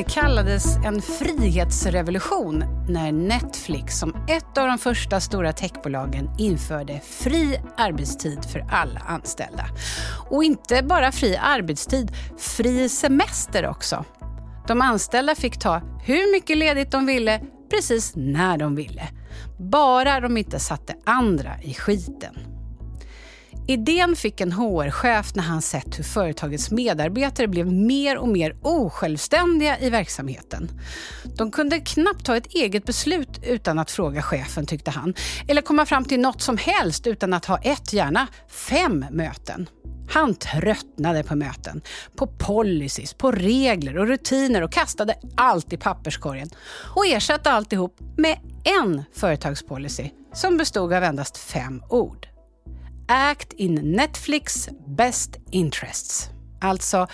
Det 0.00 0.04
kallades 0.04 0.76
en 0.76 1.02
frihetsrevolution 1.02 2.64
när 2.88 3.12
Netflix 3.12 3.98
som 3.98 4.14
ett 4.28 4.58
av 4.58 4.66
de 4.66 4.78
första 4.78 5.20
stora 5.20 5.52
techbolagen 5.52 6.30
införde 6.38 7.00
fri 7.04 7.60
arbetstid 7.76 8.44
för 8.44 8.66
alla 8.70 9.00
anställda. 9.00 9.66
Och 10.30 10.44
inte 10.44 10.82
bara 10.82 11.12
fri 11.12 11.36
arbetstid, 11.36 12.12
fri 12.38 12.88
semester 12.88 13.66
också. 13.66 14.04
De 14.68 14.80
anställda 14.80 15.34
fick 15.34 15.58
ta 15.58 15.82
hur 16.04 16.32
mycket 16.32 16.58
ledigt 16.58 16.90
de 16.90 17.06
ville, 17.06 17.40
precis 17.70 18.12
när 18.16 18.58
de 18.58 18.76
ville. 18.76 19.08
Bara 19.58 20.20
de 20.20 20.36
inte 20.36 20.58
satte 20.58 20.94
andra 21.06 21.62
i 21.62 21.74
skiten. 21.74 22.49
Idén 23.70 24.16
fick 24.16 24.40
en 24.40 24.52
HR-chef 24.52 25.34
när 25.34 25.42
han 25.42 25.62
sett 25.62 25.98
hur 25.98 26.04
företagets 26.04 26.70
medarbetare 26.70 27.48
blev 27.48 27.72
mer 27.72 28.16
och 28.16 28.28
mer 28.28 28.56
osjälvständiga 28.62 29.78
i 29.78 29.90
verksamheten. 29.90 30.70
De 31.36 31.50
kunde 31.50 31.80
knappt 31.80 32.24
ta 32.24 32.36
ett 32.36 32.46
eget 32.46 32.84
beslut 32.84 33.40
utan 33.42 33.78
att 33.78 33.90
fråga 33.90 34.22
chefen, 34.22 34.66
tyckte 34.66 34.90
han. 34.90 35.14
Eller 35.48 35.62
komma 35.62 35.86
fram 35.86 36.04
till 36.04 36.20
något 36.20 36.42
som 36.42 36.56
helst 36.56 37.06
utan 37.06 37.34
att 37.34 37.44
ha 37.44 37.58
ett, 37.58 37.92
gärna 37.92 38.26
fem 38.48 39.04
möten. 39.10 39.68
Han 40.08 40.34
tröttnade 40.34 41.22
på 41.22 41.36
möten, 41.36 41.80
på 42.16 42.26
policies, 42.26 43.14
på 43.14 43.32
regler 43.32 43.98
och 43.98 44.06
rutiner 44.06 44.62
och 44.62 44.72
kastade 44.72 45.14
allt 45.36 45.72
i 45.72 45.76
papperskorgen 45.76 46.50
och 46.96 47.06
ersatte 47.06 47.50
alltihop 47.50 48.00
med 48.16 48.38
en 48.64 49.02
företagspolicy 49.14 50.10
som 50.32 50.56
bestod 50.56 50.92
av 50.92 51.02
endast 51.02 51.36
fem 51.36 51.82
ord. 51.88 52.29
Act 53.12 53.52
in 53.52 53.74
Netflix 53.74 54.68
best 54.86 55.30
interests. 55.50 56.28
Alltså, 56.60 57.06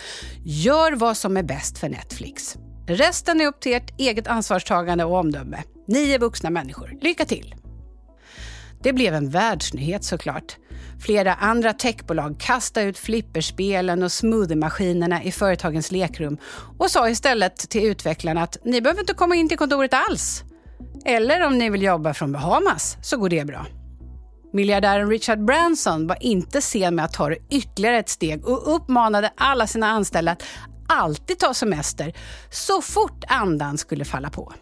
gör 0.44 0.92
vad 0.92 1.16
som 1.16 1.36
är 1.36 1.42
bäst 1.42 1.78
för 1.78 1.88
Netflix. 1.88 2.56
Resten 2.86 3.40
är 3.40 3.46
upp 3.46 3.60
till 3.60 3.74
ert 3.74 4.00
eget 4.00 4.26
ansvarstagande 4.26 5.04
och 5.04 5.18
omdöme. 5.18 5.62
Ni 5.88 6.10
är 6.10 6.18
vuxna 6.18 6.50
människor. 6.50 6.98
Lycka 7.00 7.24
till! 7.24 7.54
Det 8.82 8.92
blev 8.92 9.14
en 9.14 9.30
världsnyhet 9.30 10.04
såklart. 10.04 10.56
Flera 11.00 11.34
andra 11.34 11.72
techbolag 11.72 12.40
kastade 12.40 12.86
ut 12.86 12.98
flipperspelen 12.98 14.02
och 14.02 14.12
smoothiemaskinerna 14.12 15.22
i 15.22 15.32
företagens 15.32 15.92
lekrum 15.92 16.38
och 16.78 16.90
sa 16.90 17.08
istället 17.08 17.56
till 17.56 17.84
utvecklarna 17.84 18.42
att 18.42 18.56
ni 18.64 18.80
behöver 18.80 19.00
inte 19.00 19.14
komma 19.14 19.34
in 19.34 19.48
till 19.48 19.58
kontoret 19.58 19.94
alls. 19.94 20.44
Eller 21.04 21.46
om 21.46 21.58
ni 21.58 21.70
vill 21.70 21.82
jobba 21.82 22.14
från 22.14 22.32
Bahamas 22.32 22.96
så 23.02 23.16
går 23.16 23.28
det 23.28 23.44
bra. 23.44 23.66
Miljardären 24.56 25.10
Richard 25.10 25.44
Branson 25.44 26.06
var 26.06 26.16
inte 26.20 26.62
sen 26.62 26.94
med 26.94 27.04
att 27.04 27.12
ta 27.12 27.28
det 27.28 27.38
ytterligare 27.50 27.98
ett 27.98 28.08
steg 28.08 28.46
och 28.46 28.74
uppmanade 28.76 29.32
alla 29.36 29.66
sina 29.66 29.86
anställda 29.86 30.32
att 30.32 30.42
alltid 30.88 31.38
ta 31.38 31.54
semester 31.54 32.12
så 32.50 32.82
fort 32.82 33.24
andan 33.28 33.78
skulle 33.78 34.04
falla 34.04 34.30
på. 34.30 34.52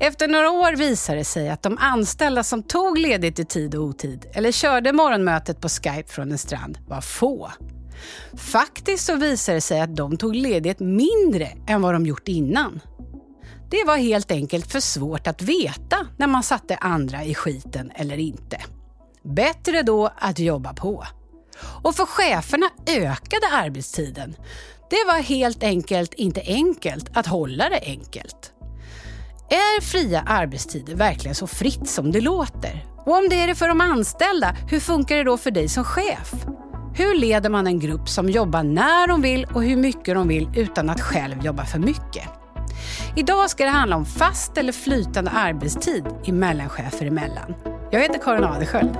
Efter 0.00 0.28
några 0.28 0.50
år 0.50 0.76
visade 0.76 1.18
det 1.18 1.24
sig 1.24 1.50
att 1.50 1.62
de 1.62 1.78
anställda 1.78 2.42
som 2.42 2.62
tog 2.62 2.98
ledigt 2.98 3.38
i 3.38 3.44
tid 3.44 3.74
och 3.74 3.84
otid 3.84 4.26
eller 4.32 4.52
körde 4.52 4.92
morgonmötet 4.92 5.60
på 5.60 5.68
Skype 5.68 6.08
från 6.08 6.32
en 6.32 6.38
strand 6.38 6.78
var 6.88 7.00
få. 7.00 7.50
Faktiskt 8.36 9.06
så 9.06 9.16
visade 9.16 9.56
det 9.56 9.60
sig 9.60 9.80
att 9.80 9.96
de 9.96 10.16
tog 10.16 10.34
ledigt 10.34 10.80
mindre 10.80 11.48
än 11.66 11.82
vad 11.82 11.94
de 11.94 12.06
gjort 12.06 12.28
innan. 12.28 12.80
Det 13.70 13.84
var 13.86 13.96
helt 13.96 14.30
enkelt 14.30 14.72
för 14.72 14.80
svårt 14.80 15.26
att 15.26 15.42
veta 15.42 15.96
när 16.16 16.26
man 16.26 16.42
satte 16.42 16.76
andra 16.76 17.24
i 17.24 17.34
skiten 17.34 17.90
eller 17.94 18.16
inte. 18.16 18.60
Bättre 19.22 19.82
då 19.82 20.10
att 20.16 20.38
jobba 20.38 20.74
på. 20.74 21.06
Och 21.82 21.94
för 21.94 22.06
cheferna 22.06 22.66
ökade 22.86 23.46
arbetstiden. 23.52 24.36
Det 24.90 25.04
var 25.06 25.22
helt 25.22 25.62
enkelt 25.62 26.14
inte 26.14 26.42
enkelt 26.46 27.16
att 27.16 27.26
hålla 27.26 27.68
det 27.68 27.80
enkelt. 27.82 28.52
Är 29.50 29.80
fria 29.80 30.20
arbetstider 30.26 30.94
verkligen 30.94 31.34
så 31.34 31.46
fritt 31.46 31.88
som 31.88 32.12
det 32.12 32.20
låter? 32.20 32.86
Och 33.06 33.16
om 33.16 33.28
det 33.28 33.40
är 33.40 33.46
det 33.46 33.54
för 33.54 33.68
de 33.68 33.80
anställda, 33.80 34.56
hur 34.68 34.80
funkar 34.80 35.16
det 35.16 35.24
då 35.24 35.36
för 35.36 35.50
dig 35.50 35.68
som 35.68 35.84
chef? 35.84 36.32
Hur 36.94 37.14
leder 37.14 37.50
man 37.50 37.66
en 37.66 37.78
grupp 37.78 38.08
som 38.08 38.28
jobbar 38.28 38.62
när 38.62 39.08
de 39.08 39.22
vill 39.22 39.44
och 39.54 39.62
hur 39.62 39.76
mycket 39.76 40.14
de 40.14 40.28
vill 40.28 40.48
utan 40.56 40.90
att 40.90 41.00
själv 41.00 41.44
jobba 41.44 41.64
för 41.64 41.78
mycket? 41.78 42.39
Idag 43.16 43.50
ska 43.50 43.64
det 43.64 43.70
handla 43.70 43.96
om 43.96 44.06
fast 44.06 44.58
eller 44.58 44.72
flytande 44.72 45.30
arbetstid 45.30 46.04
i 46.24 46.32
mellanchefer 46.32 47.06
emellan. 47.06 47.54
Jag 47.90 48.00
heter 48.00 48.18
Karin 48.18 48.44
Adesköld. 48.44 48.98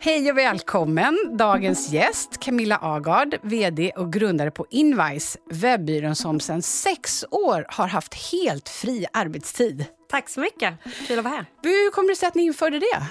Hej 0.00 0.30
och 0.30 0.38
välkommen! 0.38 1.18
Dagens 1.38 1.90
gäst 1.90 2.40
Camilla 2.40 2.78
Agard, 2.82 3.34
VD 3.42 3.90
och 3.96 4.12
grundare 4.12 4.50
på 4.50 4.66
Invice, 4.70 5.36
webbyrån 5.50 6.16
som 6.16 6.40
sedan 6.40 6.62
sex 6.62 7.24
år 7.30 7.66
har 7.68 7.86
haft 7.86 8.32
helt 8.32 8.68
fri 8.68 9.06
arbetstid. 9.12 9.84
Tack 10.10 10.28
så 10.28 10.40
mycket, 10.40 10.74
kul 11.06 11.18
att 11.18 11.24
vara 11.24 11.34
här. 11.34 11.46
Hur 11.62 11.90
kommer 11.90 12.08
det 12.08 12.16
sig 12.16 12.28
att 12.28 12.34
ni 12.34 12.42
införde 12.42 12.78
det? 12.78 13.02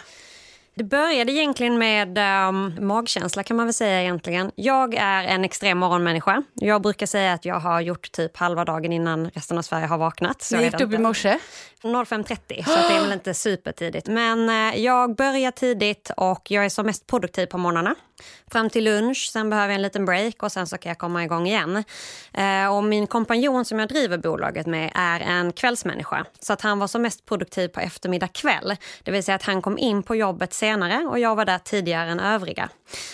Det 0.75 0.84
började 0.84 1.31
egentligen 1.31 1.78
med 1.78 2.18
um, 2.50 2.88
magkänsla 2.88 3.44
kan 3.44 3.57
man 3.57 3.66
väl 3.66 3.74
säga 3.74 4.02
egentligen. 4.02 4.52
Jag 4.56 4.94
är 4.94 5.24
en 5.24 5.44
extrem 5.44 5.78
morgonmänniska. 5.78 6.44
Jag 6.53 6.81
brukar 6.81 7.06
säga 7.06 7.34
att 7.34 7.46
jag 7.46 7.59
har 7.59 7.81
gjort 7.81 8.12
typ 8.12 8.38
halva 8.38 8.66
dagen 8.66 8.94
innan 8.94 9.29
resten 9.29 9.58
av 9.58 9.62
Sverige 9.62 9.85
har 9.85 9.97
vaknat. 9.97 10.41
Så 10.41 10.58
Ni 10.58 10.63
gick 10.63 10.81
upp 10.81 10.94
i 10.94 10.97
morse? 10.97 11.38
05.30, 11.84 12.63
så 12.63 12.90
det 12.90 12.96
är 12.96 13.02
väl 13.02 13.13
inte 13.13 13.34
supertidigt. 13.34 14.08
Men 14.08 14.50
eh, 14.50 14.79
jag 14.79 15.16
börjar 15.16 15.52
tidigt 15.52 16.12
och 16.18 16.52
jag 16.52 16.66
är 16.66 16.69
som 16.69 16.85
mest 16.85 17.08
produktiv 17.08 17.46
på 17.46 17.58
morgnarna. 17.58 17.96
Fram 18.52 18.69
till 18.69 18.84
lunch, 18.84 19.30
sen 19.34 19.50
behöver 19.50 19.68
jag 19.68 19.75
en 19.75 19.81
liten 19.81 20.06
break 20.06 20.44
och 20.44 20.52
sen 20.52 20.68
så 20.68 20.78
kan 20.78 20.90
jag 20.90 20.97
komma 20.97 21.24
igång 21.24 21.47
igen. 21.47 21.84
Eh, 22.34 22.75
och 22.75 22.84
min 22.84 23.07
kompanjon 23.07 23.66
som 23.66 23.80
jag 23.80 23.90
driver 23.90 24.18
bolaget 24.18 24.68
med 24.68 24.91
är 24.96 25.19
en 25.19 25.52
kvällsmänniska. 25.52 26.25
Så 26.40 26.53
att 26.53 26.62
han 26.62 26.79
var 26.79 26.88
som 26.88 27.02
mest 27.02 27.25
produktiv 27.25 27.68
på 27.68 27.79
eftermiddag 27.79 28.28
kväll. 28.28 28.75
Det 29.03 29.12
vill 29.12 29.24
säga 29.24 29.35
att 29.35 29.44
han 29.44 29.62
kom 29.62 29.78
in 29.78 30.03
på 30.03 30.16
jobbet 30.16 30.53
senare 30.53 31.06
och 31.06 31.19
jag 31.19 31.35
var 31.35 31.46
där 31.46 31.58
tidigare 31.59 32.09
än 32.09 32.19
övriga. 32.19 32.69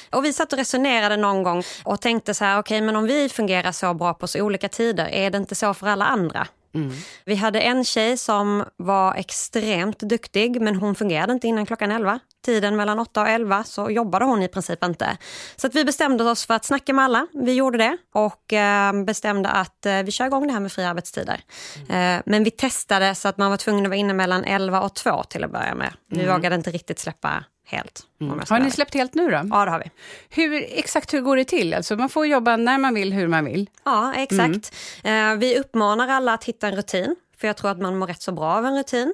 Och 0.09 0.25
vi 0.25 0.33
satt 0.33 0.53
och 0.53 0.59
resonerade 0.59 1.17
någon 1.17 1.43
gång 1.43 1.63
och 1.83 2.01
tänkte 2.01 2.33
så 2.33 2.45
här, 2.45 2.59
okej 2.59 2.77
okay, 2.77 2.85
men 2.85 2.95
om 2.95 3.05
vi 3.05 3.29
fungerar 3.29 3.71
så 3.71 3.93
bra 3.93 4.13
på 4.13 4.27
så 4.27 4.41
olika 4.41 4.69
tider, 4.69 5.07
är 5.07 5.29
det 5.29 5.37
inte 5.37 5.55
så 5.55 5.73
för 5.73 5.87
alla 5.87 6.05
andra? 6.05 6.47
Mm. 6.75 6.95
Vi 7.25 7.35
hade 7.35 7.59
en 7.59 7.85
tjej 7.85 8.17
som 8.17 8.63
var 8.77 9.15
extremt 9.15 9.99
duktig 9.99 10.61
men 10.61 10.75
hon 10.75 10.95
fungerade 10.95 11.33
inte 11.33 11.47
innan 11.47 11.65
klockan 11.65 11.91
11. 11.91 12.19
Tiden 12.45 12.75
mellan 12.75 12.99
8 12.99 13.21
och 13.21 13.29
11 13.29 13.63
så 13.63 13.89
jobbade 13.89 14.25
hon 14.25 14.41
i 14.41 14.47
princip 14.47 14.83
inte. 14.83 15.17
Så 15.55 15.67
att 15.67 15.75
vi 15.75 15.85
bestämde 15.85 16.23
oss 16.23 16.45
för 16.45 16.53
att 16.53 16.65
snacka 16.65 16.93
med 16.93 17.05
alla. 17.05 17.27
Vi 17.33 17.53
gjorde 17.53 17.77
det 17.77 17.97
och 18.13 18.53
eh, 18.53 19.03
bestämde 19.03 19.49
att 19.49 19.85
eh, 19.85 20.03
vi 20.03 20.11
kör 20.11 20.25
igång 20.25 20.47
det 20.47 20.53
här 20.53 20.59
med 20.59 20.71
fria 20.71 20.89
arbetstider. 20.89 21.41
Mm. 21.89 22.17
Eh, 22.17 22.23
men 22.25 22.43
vi 22.43 22.51
testade 22.51 23.15
så 23.15 23.27
att 23.27 23.37
man 23.37 23.49
var 23.49 23.57
tvungen 23.57 23.85
att 23.85 23.89
vara 23.89 23.99
inne 23.99 24.13
mellan 24.13 24.43
11 24.43 24.81
och 24.81 24.95
2 24.95 25.23
till 25.23 25.43
att 25.43 25.51
börja 25.51 25.75
med. 25.75 25.93
Vi 26.09 26.21
mm. 26.21 26.35
vågade 26.35 26.55
inte 26.55 26.71
riktigt 26.71 26.99
släppa 26.99 27.43
helt. 27.65 28.01
Mm. 28.21 28.41
Har 28.49 28.59
ni 28.59 28.71
släppt 28.71 28.93
helt 28.93 29.13
nu 29.13 29.25
då? 29.25 29.31
Ja, 29.31 29.65
det 29.65 29.71
har 29.71 29.79
vi. 29.79 29.91
Hur, 30.29 30.65
exakt 30.69 31.13
hur 31.13 31.21
går 31.21 31.37
det 31.37 31.45
till? 31.45 31.73
Alltså 31.73 31.95
man 31.95 32.09
får 32.09 32.27
jobba 32.27 32.57
när 32.57 32.77
man 32.77 32.93
vill, 32.93 33.13
hur 33.13 33.27
man 33.27 33.45
vill? 33.45 33.69
Ja, 33.83 34.13
exakt. 34.15 34.73
Mm. 35.03 35.31
Eh, 35.31 35.39
vi 35.39 35.59
uppmanar 35.59 36.07
alla 36.07 36.33
att 36.33 36.43
hitta 36.43 36.67
en 36.67 36.75
rutin. 36.75 37.15
För 37.37 37.47
jag 37.47 37.57
tror 37.57 37.71
att 37.71 37.79
man 37.79 37.97
mår 37.97 38.07
rätt 38.07 38.21
så 38.21 38.31
bra 38.31 38.55
av 38.55 38.65
en 38.65 38.77
rutin. 38.77 39.13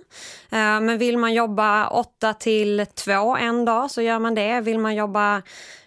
Eh, 0.50 0.58
men 0.58 0.98
vill 0.98 1.18
man 1.18 1.34
jobba 1.34 1.88
8 1.88 2.34
till 2.34 2.86
2 2.96 3.38
en 3.38 3.66
dag 3.66 3.92
så 3.92 4.02
gör 4.02 4.20
man 4.20 4.36
det. 4.36 4.62
Vill 4.62 4.80
man 4.80 4.96
jobba 4.96 5.42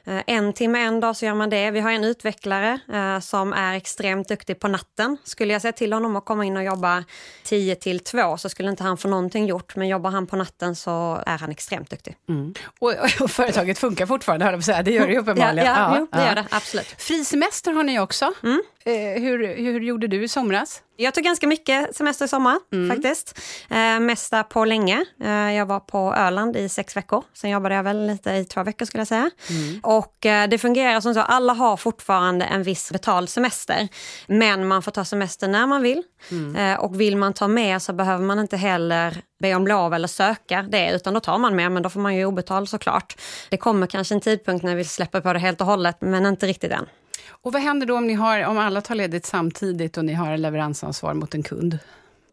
en 0.07 0.53
timme 0.53 0.79
en 0.79 1.01
dag 1.01 1.17
så 1.17 1.25
gör 1.27 1.35
man 1.35 1.51
det. 1.51 1.71
Vi 1.71 1.81
har 1.81 1.91
en 1.91 2.05
utvecklare 2.05 2.79
eh, 2.93 3.21
som 3.21 3.53
är 3.53 3.75
extremt 3.75 4.29
duktig 4.29 4.61
på 4.61 4.69
natten. 4.69 5.17
Skulle 5.25 5.53
jag 5.53 5.63
säga 5.63 5.73
till 5.73 5.93
honom 5.93 6.17
att 6.17 6.25
komma 6.25 6.45
in 6.45 6.57
och 6.57 6.65
jobba 6.65 7.05
10 7.43 7.75
till 7.75 8.01
2 8.01 8.37
så 8.37 8.49
skulle 8.49 8.71
inte 8.71 8.83
han 8.83 8.97
få 8.97 9.09
någonting 9.09 9.47
gjort. 9.47 9.77
Men 9.77 9.89
jobbar 9.89 10.11
han 10.11 10.27
på 10.27 10.37
natten 10.37 10.77
så 10.77 11.23
är 11.27 11.39
han 11.39 11.51
extremt 11.51 11.91
duktig. 11.91 12.17
Mm. 12.29 12.55
Och, 12.79 12.93
och, 13.21 13.31
företaget 13.31 13.79
funkar 13.79 14.07
fortfarande, 14.07 14.45
höll 14.45 14.55
jag 14.55 14.65
säga. 14.65 14.83
Det 14.83 14.91
gör 14.91 15.07
det 15.07 15.13
ju 15.13 15.19
uppenbarligen. 15.19 15.67
Ja, 15.67 15.77
ja, 15.77 15.97
ja, 15.97 15.97
jo, 15.99 16.19
det 16.19 16.27
gör 16.27 16.35
det. 16.35 16.47
Absolut. 16.51 16.95
Fri 16.99 17.25
semester 17.25 17.73
har 17.73 17.83
ni 17.83 18.01
också. 18.01 18.33
Mm. 18.43 18.63
Eh, 18.87 19.23
hur, 19.23 19.57
hur 19.57 19.81
gjorde 19.81 20.07
du 20.07 20.25
i 20.25 20.29
somras? 20.29 20.83
Jag 20.97 21.15
tog 21.15 21.25
ganska 21.25 21.47
mycket 21.47 21.97
semester 21.97 22.25
i 22.25 22.29
sommar 22.29 22.59
mm. 22.73 22.97
faktiskt. 22.97 23.41
Eh, 23.71 24.01
mesta 24.01 24.43
på 24.43 24.65
länge. 24.65 25.05
Eh, 25.21 25.53
jag 25.53 25.67
var 25.67 25.81
på 25.81 26.15
Öland 26.15 26.57
i 26.57 26.69
sex 26.69 26.97
veckor. 26.97 27.25
Sen 27.33 27.51
jobbade 27.51 27.75
jag 27.75 27.83
väl 27.83 28.07
lite 28.07 28.31
i 28.31 28.45
två 28.45 28.63
veckor 28.63 28.87
skulle 28.87 29.01
jag 29.01 29.09
säga. 29.09 29.31
Mm. 29.51 29.81
Och 29.99 30.27
eh, 30.27 30.49
det 30.49 30.59
fungerar 30.59 31.01
som 31.01 31.15
så, 31.15 31.21
alla 31.21 31.53
har 31.53 31.77
fortfarande 31.77 32.45
en 32.45 32.63
viss 32.63 32.93
betald 32.93 33.29
semester. 33.29 33.89
Men 34.27 34.69
man 34.69 34.83
får 34.83 34.91
ta 34.91 35.05
semester 35.05 35.49
när 35.49 35.67
man 35.67 35.83
vill. 35.83 36.03
Mm. 36.31 36.57
Eh, 36.57 36.81
och 36.81 37.01
vill 37.01 37.17
man 37.17 37.33
ta 37.33 37.49
med 37.49 37.83
så 37.83 37.93
behöver 37.93 38.25
man 38.25 38.39
inte 38.39 38.57
heller 38.57 39.23
be 39.41 39.55
om 39.55 39.67
lov 39.67 39.95
eller 39.95 40.09
söka 40.09 40.63
det, 40.63 40.93
utan 40.93 41.15
då 41.15 41.21
tar 41.21 41.39
man 41.39 41.57
med, 41.57 41.73
men 41.73 41.83
då 41.83 41.91
får 41.91 42.01
man 42.01 42.17
ju 42.17 42.25
obetald 42.25 42.69
såklart. 42.69 43.17
Det 43.51 43.57
kommer 43.57 43.87
kanske 43.87 44.15
en 44.15 44.21
tidpunkt 44.21 44.65
när 44.65 44.77
vi 44.77 44.85
släpper 44.85 45.21
på 45.21 45.33
det 45.33 45.39
helt 45.39 45.61
och 45.61 45.67
hållet, 45.67 45.97
men 46.01 46.27
inte 46.27 46.47
riktigt 46.47 46.73
än. 46.73 46.87
Och 47.29 47.53
vad 47.53 47.63
händer 47.63 47.87
då 47.87 47.97
om, 47.97 48.07
ni 48.07 48.15
har, 48.15 48.45
om 48.45 48.59
alla 48.59 48.81
tar 48.81 48.95
ledigt 48.95 49.27
samtidigt 49.27 49.97
och 49.97 50.05
ni 50.05 50.13
har 50.13 50.37
leveransansvar 50.37 51.15
mot 51.15 51.35
en 51.35 51.43
kund? 51.43 51.79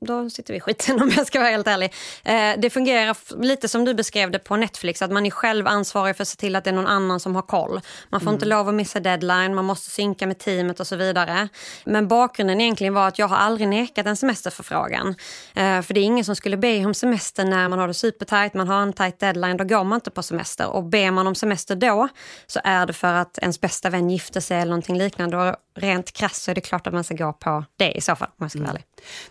Då 0.06 0.30
sitter 0.30 0.53
vi 0.53 0.57
i 0.57 0.62
skiten 0.62 1.01
om 1.01 1.12
jag 1.15 1.27
ska 1.27 1.39
vara 1.39 1.50
helt 1.50 1.68
ärlig. 1.68 1.94
Eh, 2.24 2.59
det 2.59 2.69
fungerar 2.69 3.42
lite 3.44 3.68
som 3.68 3.86
du 3.86 3.94
beskrev 3.94 4.31
det 4.31 4.39
på 4.39 4.56
Netflix, 4.56 5.01
att 5.01 5.12
man 5.12 5.25
är 5.25 5.30
själv 5.30 5.68
ansvarig 5.68 6.15
för 6.15 6.21
att 6.21 6.27
se 6.27 6.36
till 6.36 6.56
att 6.56 6.63
det 6.63 6.69
är 6.69 6.74
någon 6.74 6.88
annan 6.88 7.19
som 7.19 7.36
har 7.36 7.42
koll. 7.42 7.81
Man 8.09 8.19
får 8.19 8.27
mm. 8.27 8.33
inte 8.33 8.45
lov 8.45 8.69
att 8.69 8.75
missa 8.75 9.00
deadline, 9.00 9.56
man 9.56 9.65
måste 9.65 9.89
synka 9.89 10.27
med 10.27 10.38
teamet 10.39 10.80
och 10.80 10.88
så 10.88 10.95
vidare. 10.95 11.50
Men 11.86 12.07
bakgrunden 12.07 12.62
egentligen 12.62 12.94
var 12.94 13.07
att 13.07 13.19
jag 13.19 13.27
har 13.27 13.38
aldrig 13.38 13.68
nekat 13.68 14.06
en 14.06 14.15
semesterförfrågan. 14.15 15.15
Eh, 15.56 15.81
för 15.81 15.94
det 15.94 16.00
är 16.00 16.04
ingen 16.04 16.25
som 16.25 16.36
skulle 16.36 16.57
be 16.57 16.86
om 16.86 16.94
semester 16.94 17.45
när 17.45 17.69
man 17.69 17.80
har 17.80 17.88
det 17.88 17.94
supertajt, 17.94 18.54
man 18.54 18.68
har 18.68 18.81
en 18.81 18.94
tight 18.94 19.19
deadline, 19.19 19.57
då 19.57 19.63
går 19.63 19.83
man 19.83 19.97
inte 19.97 20.12
på 20.12 20.24
semester. 20.24 20.68
Och 20.68 20.83
ber 20.83 21.12
man 21.12 21.27
om 21.27 21.36
semester 21.36 21.75
då 21.75 22.07
så 22.47 22.59
är 22.63 22.86
det 22.86 22.94
för 22.94 23.13
att 23.13 23.38
ens 23.38 23.62
bästa 23.62 23.89
vän 23.89 24.09
gifter 24.09 24.39
sig 24.39 24.57
eller 24.57 24.69
någonting 24.69 24.97
liknande. 24.97 25.56
Rent 25.75 26.12
krasst 26.12 26.44
så 26.44 26.51
är 26.51 26.56
det 26.56 26.62
klart 26.62 26.88
att 26.88 26.94
man 26.94 27.03
ska 27.03 27.15
gå 27.15 27.33
på 27.33 27.65
det 27.77 27.91
i 27.91 28.01
så 28.01 28.15
fall, 28.15 28.27
om 28.27 28.44
jag 28.44 28.51
ska 28.51 28.59
vara 28.59 28.69
mm. 28.69 28.81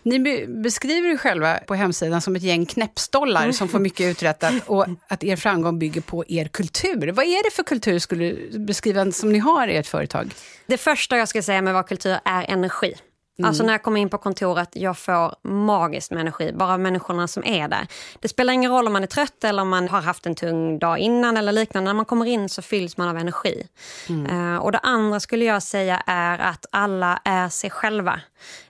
Ni 0.03 0.19
be 0.19 0.47
beskriver 0.47 1.09
er 1.09 1.17
själva 1.17 1.59
på 1.67 1.75
hemsidan 1.75 2.21
som 2.21 2.35
ett 2.35 2.41
gäng 2.41 2.65
knäppstollar 2.65 3.41
mm. 3.41 3.53
som 3.53 3.67
får 3.69 3.79
mycket 3.79 4.11
uträttat 4.11 4.53
och 4.65 4.85
att 5.07 5.23
er 5.23 5.35
framgång 5.35 5.79
bygger 5.79 6.01
på 6.01 6.25
er 6.27 6.45
kultur. 6.45 7.11
Vad 7.11 7.25
är 7.25 7.43
det 7.43 7.55
för 7.55 7.63
kultur 7.63 7.99
skulle 7.99 8.31
du 8.31 8.59
beskriva 8.59 9.11
som 9.11 9.31
ni 9.31 9.39
har 9.39 9.67
i 9.67 9.77
ert 9.77 9.87
företag? 9.87 10.33
Det 10.65 10.77
första 10.77 11.17
jag 11.17 11.27
ska 11.27 11.41
säga 11.41 11.61
med 11.61 11.73
vår 11.73 11.83
kultur 11.83 12.17
är 12.25 12.51
energi. 12.51 12.95
Mm. 13.41 13.49
Alltså 13.49 13.63
när 13.63 13.73
jag 13.73 13.83
kommer 13.83 13.99
in 14.01 14.09
på 14.09 14.17
kontoret, 14.17 14.69
jag 14.73 14.97
får 14.97 15.35
magiskt 15.49 16.11
med 16.11 16.21
energi, 16.21 16.53
bara 16.53 16.77
människorna 16.77 17.27
som 17.27 17.45
är 17.45 17.67
där. 17.67 17.87
Det 18.19 18.27
spelar 18.27 18.53
ingen 18.53 18.71
roll 18.71 18.87
om 18.87 18.93
man 18.93 19.03
är 19.03 19.07
trött 19.07 19.43
eller 19.43 19.61
om 19.61 19.69
man 19.69 19.87
har 19.87 20.01
haft 20.01 20.25
en 20.25 20.35
tung 20.35 20.79
dag 20.79 20.99
innan 20.99 21.37
eller 21.37 21.51
liknande. 21.51 21.89
När 21.89 21.93
man 21.93 22.05
kommer 22.05 22.25
in 22.25 22.49
så 22.49 22.61
fylls 22.61 22.97
man 22.97 23.07
av 23.07 23.17
energi. 23.17 23.67
Mm. 24.09 24.53
Uh, 24.53 24.57
och 24.57 24.71
det 24.71 24.79
andra 24.79 25.19
skulle 25.19 25.45
jag 25.45 25.63
säga 25.63 26.03
är 26.05 26.39
att 26.39 26.65
alla 26.71 27.21
är 27.25 27.49
sig 27.49 27.69
själva. 27.69 28.21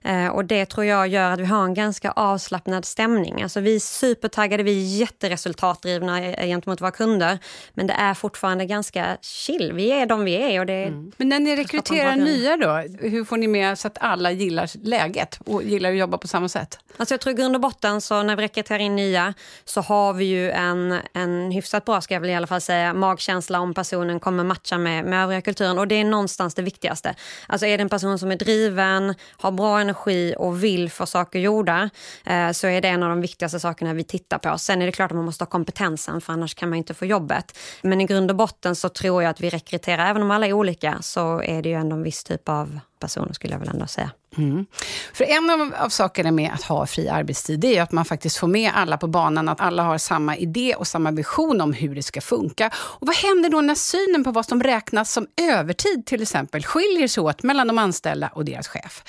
Uh, 0.10 0.28
och 0.28 0.46
det 0.46 0.66
tror 0.66 0.86
jag 0.86 1.08
gör 1.08 1.32
att 1.32 1.40
vi 1.40 1.46
har 1.46 1.64
en 1.64 1.74
ganska 1.74 2.12
avslappnad 2.12 2.86
stämning. 2.86 3.44
Alltså 3.44 3.60
vi 3.60 3.76
är 3.76 3.80
supertaggade, 3.80 4.64
vi 4.64 4.72
är 4.72 5.00
jätteresultatdrivna 5.00 6.22
gentemot 6.22 6.82
våra 6.82 6.92
kunder. 6.92 7.40
Men 7.74 7.88
det 7.88 7.94
är 7.94 8.14
fortfarande 8.14 8.66
ganska 8.66 9.18
chill. 9.22 9.72
Vi 9.74 9.92
är 9.92 10.06
de 10.06 10.24
vi 10.24 10.34
är. 10.34 10.60
Och 10.60 10.66
det 10.66 10.84
mm. 10.84 11.12
Men 11.18 11.30
när 11.30 11.40
ni 11.40 11.56
rekryterar 11.56 12.16
nya 12.16 12.58
då, 12.58 13.08
hur 13.08 13.26
får 13.26 13.38
ni 13.38 13.48
med 13.48 13.80
så 13.80 13.88
att 13.88 13.98
alla 14.02 14.32
gillar 14.32 14.61
gillar 14.66 14.90
läget 14.90 15.40
och 15.46 15.64
gillar 15.64 15.92
att 15.92 15.98
jobba 15.98 16.18
på 16.18 16.28
samma 16.28 16.50
sätt? 16.50 16.80
Alltså 16.98 17.14
jag 17.14 17.22
tror 17.22 17.34
i 17.34 17.38
grund 17.38 17.56
och 17.56 17.62
botten 17.62 18.02
så 18.02 18.24
när 18.24 18.36
vi 18.36 18.44
rekryterar 18.44 18.80
in 18.80 18.96
nya 18.96 19.34
så 19.66 19.82
har 19.82 20.14
vi 20.14 20.26
ju 20.26 20.52
en, 20.52 21.00
en 21.14 21.52
hyfsat 21.52 21.86
bra, 21.86 22.02
ska 22.02 22.14
jag 22.14 22.22
väl 22.22 22.30
i 22.30 22.36
alla 22.36 22.48
fall 22.48 22.62
säga, 22.62 22.94
magkänsla 22.94 23.60
om 23.60 23.74
personen 23.74 24.20
kommer 24.20 24.44
matcha 24.44 24.78
med, 24.78 25.06
med 25.06 25.24
övriga 25.24 25.42
kulturen 25.42 25.80
och 25.80 25.88
det 25.88 25.96
är 25.96 26.04
någonstans 26.04 26.54
det 26.56 26.62
viktigaste. 26.62 27.16
Alltså 27.48 27.66
är 27.66 27.78
det 27.78 27.82
en 27.82 27.90
person 27.90 28.20
som 28.20 28.32
är 28.32 28.36
driven, 28.36 29.16
har 29.38 29.52
bra 29.52 29.80
energi 29.80 30.36
och 30.38 30.64
vill 30.64 30.92
få 30.92 31.06
saker 31.06 31.40
gjorda 31.40 31.90
eh, 32.26 32.52
så 32.52 32.68
är 32.68 32.82
det 32.82 32.88
en 32.88 33.04
av 33.04 33.10
de 33.10 33.22
viktigaste 33.22 33.60
sakerna 33.60 33.94
vi 33.94 34.04
tittar 34.04 34.38
på. 34.38 34.58
Sen 34.58 34.82
är 34.82 34.86
det 34.86 34.92
klart 34.92 35.12
att 35.12 35.16
man 35.16 35.26
måste 35.26 35.44
ha 35.44 35.50
kompetensen 35.50 36.22
för 36.22 36.34
annars 36.34 36.56
kan 36.56 36.70
man 36.70 36.78
inte 36.78 36.94
få 36.94 37.06
jobbet. 37.06 37.58
Men 37.82 38.02
i 38.02 38.06
grund 38.06 38.32
och 38.32 38.38
botten 38.38 38.76
så 38.76 38.90
tror 38.90 39.24
jag 39.24 39.30
att 39.30 39.42
vi 39.42 39.50
rekryterar, 39.50 40.10
även 40.10 40.22
om 40.22 40.32
alla 40.32 40.48
är 40.48 40.54
olika, 40.54 40.98
så 41.02 41.42
är 41.42 41.62
det 41.62 41.70
ju 41.70 41.76
ändå 41.76 41.96
en 41.96 42.04
viss 42.04 42.24
typ 42.24 42.50
av 42.50 42.80
personer 43.02 43.34
skulle 43.34 43.54
jag 43.54 43.60
väl 43.60 43.70
ändå 43.70 43.88
säga. 43.88 44.12
Mm. 44.38 44.66
För 45.14 45.24
en 45.24 45.50
av, 45.50 45.74
av 45.78 45.90
sakerna 45.90 46.32
med 46.32 46.52
att 46.54 46.64
ha 46.64 46.86
fri 46.86 47.10
arbetstid, 47.10 47.60
det 47.60 47.78
är 47.78 47.82
att 47.82 47.92
man 47.92 48.06
faktiskt 48.06 48.38
får 48.38 48.48
med 48.48 48.72
alla 48.76 48.98
på 48.98 49.08
banan, 49.08 49.50
att 49.50 49.62
alla 49.62 49.84
har 49.84 49.98
samma 49.98 50.38
idé 50.38 50.76
och 50.76 50.88
samma 50.88 51.12
vision 51.12 51.62
om 51.62 51.74
hur 51.74 51.96
det 51.96 52.04
ska 52.04 52.22
funka. 52.22 52.72
Och 52.76 53.08
vad 53.08 53.16
händer 53.16 53.50
då 53.50 53.62
när 53.62 53.76
synen 53.76 54.24
på 54.24 54.32
vad 54.32 54.46
som 54.46 54.64
räknas 54.64 55.12
som 55.12 55.28
övertid 55.42 56.06
till 56.06 56.22
exempel 56.22 56.64
skiljer 56.64 57.08
sig 57.08 57.24
åt 57.24 57.44
mellan 57.44 57.68
de 57.68 57.78
anställda 57.78 58.28
och 58.28 58.46
deras 58.46 58.68
chef? 58.68 59.04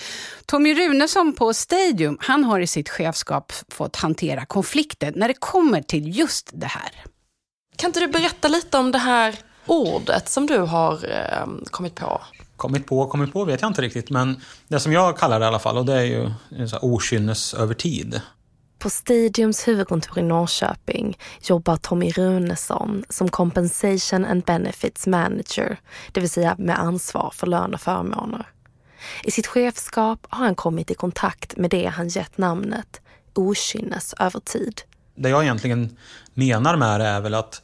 Tommy 0.46 0.74
Runesson 0.74 1.32
på 1.32 1.54
Stadium, 1.54 2.18
han 2.20 2.44
har 2.44 2.60
i 2.60 2.66
sitt 2.66 2.88
chefskap 2.88 3.52
fått 3.68 3.96
hantera 3.96 4.44
konflikter 4.44 5.12
när 5.16 5.28
det 5.28 5.34
kommer 5.34 5.82
till 5.82 6.18
just 6.18 6.50
det 6.52 6.66
här. 6.66 6.92
Kan 7.76 7.88
inte 7.88 8.00
du 8.00 8.06
berätta 8.06 8.48
lite 8.48 8.78
om 8.78 8.92
det 8.92 8.98
här 8.98 9.34
ordet 9.66 10.28
som 10.28 10.46
du 10.46 10.58
har 10.58 10.92
eh, 10.92 11.46
kommit 11.70 11.94
på? 11.94 12.20
Kommit 12.62 12.86
på 12.86 13.06
kommit 13.06 13.32
på 13.32 13.44
vet 13.44 13.62
jag 13.62 13.70
inte 13.70 13.82
riktigt. 13.82 14.10
Men 14.10 14.40
det 14.68 14.80
som 14.80 14.92
jag 14.92 15.18
kallar 15.18 15.40
det 15.40 15.44
i 15.44 15.48
alla 15.48 15.58
fall, 15.58 15.78
och 15.78 15.86
det 15.86 15.94
är 15.94 16.04
ju 16.04 16.30
okynnes 16.82 17.54
över 17.54 17.74
tid. 17.74 18.20
På 18.78 18.90
Stadiums 18.90 19.68
huvudkontor 19.68 20.18
i 20.18 20.22
Norrköping 20.22 21.18
jobbar 21.42 21.76
Tommy 21.76 22.10
Runesson 22.10 23.04
som 23.08 23.28
Compensation 23.28 24.24
and 24.24 24.44
Benefits 24.44 25.06
Manager, 25.06 25.80
det 26.12 26.20
vill 26.20 26.30
säga 26.30 26.54
med 26.58 26.78
ansvar 26.78 27.32
för 27.34 27.46
lön 27.46 27.74
och 27.74 27.80
förmåner. 27.80 28.46
I 29.24 29.30
sitt 29.30 29.46
chefskap 29.46 30.26
har 30.30 30.44
han 30.44 30.54
kommit 30.54 30.90
i 30.90 30.94
kontakt 30.94 31.56
med 31.56 31.70
det 31.70 31.86
han 31.86 32.08
gett 32.08 32.38
namnet 32.38 33.00
okynnes 33.34 34.14
över 34.18 34.40
tid. 34.40 34.80
Det 35.14 35.28
jag 35.28 35.42
egentligen 35.42 35.96
menar 36.34 36.76
med 36.76 37.00
det 37.00 37.06
är 37.06 37.20
väl 37.20 37.34
att 37.34 37.62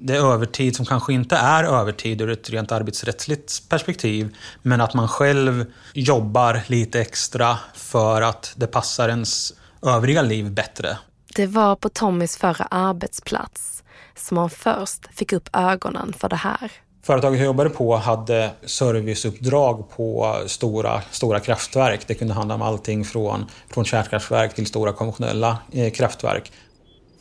det 0.00 0.16
är 0.16 0.32
övertid 0.32 0.76
som 0.76 0.86
kanske 0.86 1.12
inte 1.12 1.36
är 1.36 1.64
övertid 1.64 2.20
ur 2.20 2.30
ett 2.30 2.50
rent 2.50 2.72
arbetsrättsligt 2.72 3.68
perspektiv. 3.68 4.36
Men 4.62 4.80
att 4.80 4.94
man 4.94 5.08
själv 5.08 5.64
jobbar 5.94 6.60
lite 6.66 7.00
extra 7.00 7.58
för 7.74 8.22
att 8.22 8.52
det 8.56 8.66
passar 8.66 9.08
ens 9.08 9.52
övriga 9.82 10.22
liv 10.22 10.50
bättre. 10.50 10.98
Det 11.34 11.46
var 11.46 11.76
på 11.76 11.88
Tommys 11.88 12.36
förra 12.36 12.64
arbetsplats 12.64 13.82
som 14.16 14.36
han 14.36 14.50
först 14.50 15.06
fick 15.14 15.32
upp 15.32 15.48
ögonen 15.52 16.12
för 16.18 16.28
det 16.28 16.36
här. 16.36 16.72
Företaget 17.02 17.38
jag 17.38 17.46
jobbade 17.46 17.70
på 17.70 17.96
hade 17.96 18.50
serviceuppdrag 18.64 19.90
på 19.96 20.36
stora, 20.46 21.02
stora 21.10 21.40
kraftverk. 21.40 22.00
Det 22.06 22.14
kunde 22.14 22.34
handla 22.34 22.54
om 22.54 22.62
allting 22.62 23.04
från, 23.04 23.46
från 23.70 23.84
kärnkraftverk 23.84 24.54
till 24.54 24.66
stora 24.66 24.92
konventionella 24.92 25.58
eh, 25.72 25.92
kraftverk. 25.92 26.52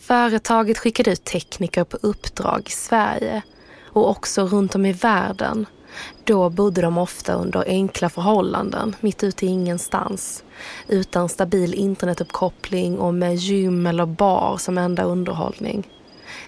Företaget 0.10 0.78
skickade 0.78 1.12
ut 1.12 1.24
tekniker 1.24 1.84
på 1.84 1.98
uppdrag 2.02 2.64
i 2.68 2.72
Sverige 2.72 3.42
och 3.86 4.10
också 4.10 4.48
runt 4.48 4.76
om 4.76 4.86
i 4.86 4.94
världen. 4.94 5.66
Då 6.24 6.50
bodde 6.50 6.82
de 6.82 6.98
ofta 6.98 7.34
under 7.34 7.64
enkla 7.68 8.10
förhållanden, 8.10 8.96
mitt 9.00 9.24
ute 9.24 9.46
i 9.46 9.50
ingenstans. 9.50 10.44
Utan 10.88 11.30
stabil 11.30 11.74
internetuppkoppling 11.74 13.00
och 13.00 13.14
med 13.14 13.36
gym 13.36 13.88
eller 13.88 14.06
bar 14.06 14.58
som 14.58 14.78
enda 14.78 15.04
underhållning. 15.04 15.88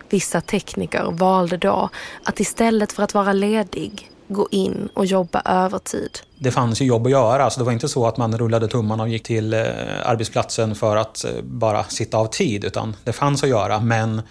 Vissa 0.10 0.42
tekniker 0.42 1.12
valde 1.12 1.58
då 1.58 1.90
att 2.24 2.40
istället 2.40 2.92
för 2.92 3.04
att 3.04 3.14
vara 3.14 3.34
ledig 3.34 4.12
gå 4.34 4.48
in 4.52 4.90
och 4.94 5.06
jobba 5.06 5.42
övertid. 5.46 6.20
Det 6.40 6.52
fanns 6.52 6.82
ju 6.82 6.86
jobb 6.86 7.06
att 7.06 7.12
göra, 7.12 7.50
så 7.50 7.60
det 7.60 7.64
var 7.64 7.72
inte 7.72 7.90
så 7.90 8.08
att 8.08 8.18
man 8.18 8.38
rullade 8.38 8.68
tummarna 8.68 9.04
och 9.04 9.10
gick 9.10 9.24
till 9.24 9.54
eh, 9.54 9.62
arbetsplatsen 10.04 10.76
för 10.76 10.96
att 10.96 11.26
eh, 11.26 11.32
bara 11.44 11.84
sitta 11.84 12.18
av 12.18 12.26
tid, 12.26 12.64
utan 12.64 12.96
det 13.04 13.14
fanns 13.14 13.44
att 13.44 13.50
göra. 13.50 13.80
Men 13.80 14.22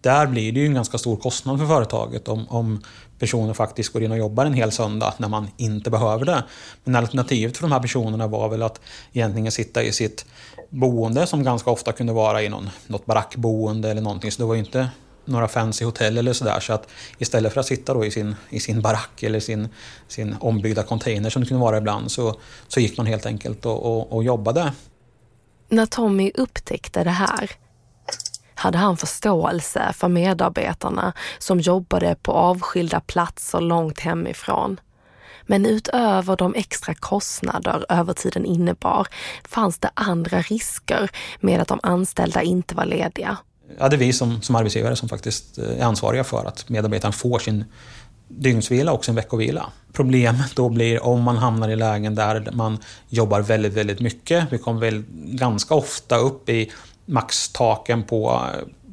där 0.00 0.26
blir 0.26 0.52
det 0.52 0.60
ju 0.60 0.66
en 0.66 0.74
ganska 0.74 0.98
stor 0.98 1.16
kostnad 1.16 1.58
för 1.58 1.66
företaget 1.66 2.28
om, 2.28 2.46
om 2.48 2.82
personer 3.18 3.54
faktiskt 3.54 3.92
går 3.92 4.02
in 4.02 4.10
och 4.10 4.18
jobbar 4.18 4.46
en 4.46 4.54
hel 4.54 4.72
söndag 4.72 5.14
när 5.18 5.28
man 5.28 5.48
inte 5.56 5.90
behöver 5.90 6.24
det. 6.24 6.44
Men 6.84 6.96
alternativet 6.96 7.56
för 7.56 7.62
de 7.62 7.72
här 7.72 7.80
personerna 7.80 8.26
var 8.26 8.48
väl 8.48 8.62
att 8.62 8.80
egentligen 9.12 9.52
sitta 9.52 9.82
i 9.82 9.92
sitt 9.92 10.26
boende 10.68 11.26
som 11.26 11.42
ganska 11.42 11.70
ofta 11.70 11.92
kunde 11.92 12.12
vara 12.12 12.42
i 12.42 12.48
någon, 12.48 12.70
något 12.86 13.06
barackboende 13.06 13.90
eller 13.90 14.02
någonting. 14.02 14.32
Så 14.32 14.42
det 14.42 14.46
var 14.46 14.54
ju 14.54 14.60
inte 14.60 14.88
några 15.24 15.48
fancy 15.48 15.84
hotell 15.84 16.18
eller 16.18 16.32
sådär. 16.32 16.60
Så 16.60 16.72
att 16.72 16.88
istället 17.18 17.52
för 17.52 17.60
att 17.60 17.66
sitta 17.66 17.94
då 17.94 18.04
i 18.04 18.10
sin, 18.10 18.36
i 18.50 18.60
sin 18.60 18.80
barack 18.82 19.22
eller 19.22 19.40
sin, 19.40 19.68
sin 20.08 20.36
ombyggda 20.40 20.82
container 20.82 21.30
som 21.30 21.42
det 21.42 21.48
kunde 21.48 21.62
vara 21.62 21.78
ibland 21.78 22.12
så, 22.12 22.40
så 22.68 22.80
gick 22.80 22.96
man 22.96 23.06
helt 23.06 23.26
enkelt 23.26 23.66
och, 23.66 23.84
och, 23.84 24.12
och 24.12 24.24
jobbade. 24.24 24.72
När 25.68 25.86
Tommy 25.86 26.32
upptäckte 26.34 27.04
det 27.04 27.10
här 27.10 27.50
hade 28.54 28.78
han 28.78 28.96
förståelse 28.96 29.92
för 29.92 30.08
medarbetarna 30.08 31.12
som 31.38 31.60
jobbade 31.60 32.16
på 32.22 32.32
avskilda 32.32 33.00
platser 33.00 33.60
långt 33.60 34.00
hemifrån. 34.00 34.80
Men 35.46 35.66
utöver 35.66 36.36
de 36.36 36.54
extra 36.54 36.94
kostnader 36.94 37.86
övertiden 37.88 38.44
innebar 38.44 39.06
fanns 39.48 39.78
det 39.78 39.90
andra 39.94 40.40
risker 40.40 41.10
med 41.40 41.60
att 41.60 41.68
de 41.68 41.80
anställda 41.82 42.42
inte 42.42 42.74
var 42.74 42.84
lediga 42.84 43.38
ja, 43.78 43.88
det 43.88 43.96
är 43.96 43.98
vi 43.98 44.12
som, 44.12 44.42
som 44.42 44.56
arbetsgivare 44.56 44.96
som 44.96 45.08
faktiskt 45.08 45.58
eh, 45.58 45.80
är 45.80 45.84
ansvariga 45.84 46.24
för 46.24 46.44
att 46.44 46.68
medarbetaren 46.68 47.12
får 47.12 47.38
sin 47.38 47.64
dygnsvila 48.28 48.92
och 48.92 49.04
sin 49.04 49.14
veckovila. 49.14 49.72
Problemet 49.92 50.56
då 50.56 50.68
blir 50.68 51.04
om 51.04 51.22
man 51.22 51.36
hamnar 51.36 51.68
i 51.68 51.76
lägen 51.76 52.14
där 52.14 52.48
man 52.52 52.78
jobbar 53.08 53.40
väldigt, 53.40 53.72
väldigt 53.72 54.00
mycket. 54.00 54.46
Vi 54.50 54.58
kommer 54.58 54.80
väl 54.80 55.02
ganska 55.12 55.74
ofta 55.74 56.16
upp 56.16 56.48
i 56.48 56.72
maxtaken 57.06 58.02
på, 58.02 58.40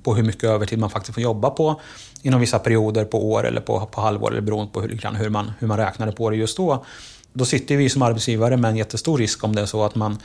på 0.03 0.15
hur 0.15 0.23
mycket 0.23 0.43
övertid 0.43 0.79
man 0.79 0.89
faktiskt 0.89 1.13
får 1.13 1.23
jobba 1.23 1.49
på 1.49 1.81
inom 2.21 2.39
vissa 2.39 2.59
perioder 2.59 3.05
på 3.05 3.31
år 3.31 3.47
eller 3.47 3.61
på, 3.61 3.85
på 3.85 4.01
halvår 4.01 4.31
eller 4.31 4.41
beroende 4.41 4.73
på 4.73 4.81
hur, 4.81 5.15
hur, 5.15 5.29
man, 5.29 5.51
hur 5.59 5.67
man 5.67 5.77
räknade 5.77 6.11
på 6.11 6.29
det 6.29 6.35
just 6.35 6.57
då. 6.57 6.85
Då 7.33 7.45
sitter 7.45 7.75
vi 7.75 7.89
som 7.89 8.01
arbetsgivare 8.01 8.57
med 8.57 8.69
en 8.69 8.77
jättestor 8.77 9.17
risk 9.17 9.43
om 9.43 9.55
det 9.55 9.61
är 9.61 9.65
så 9.65 9.83
att 9.83 9.95
man 9.95 10.17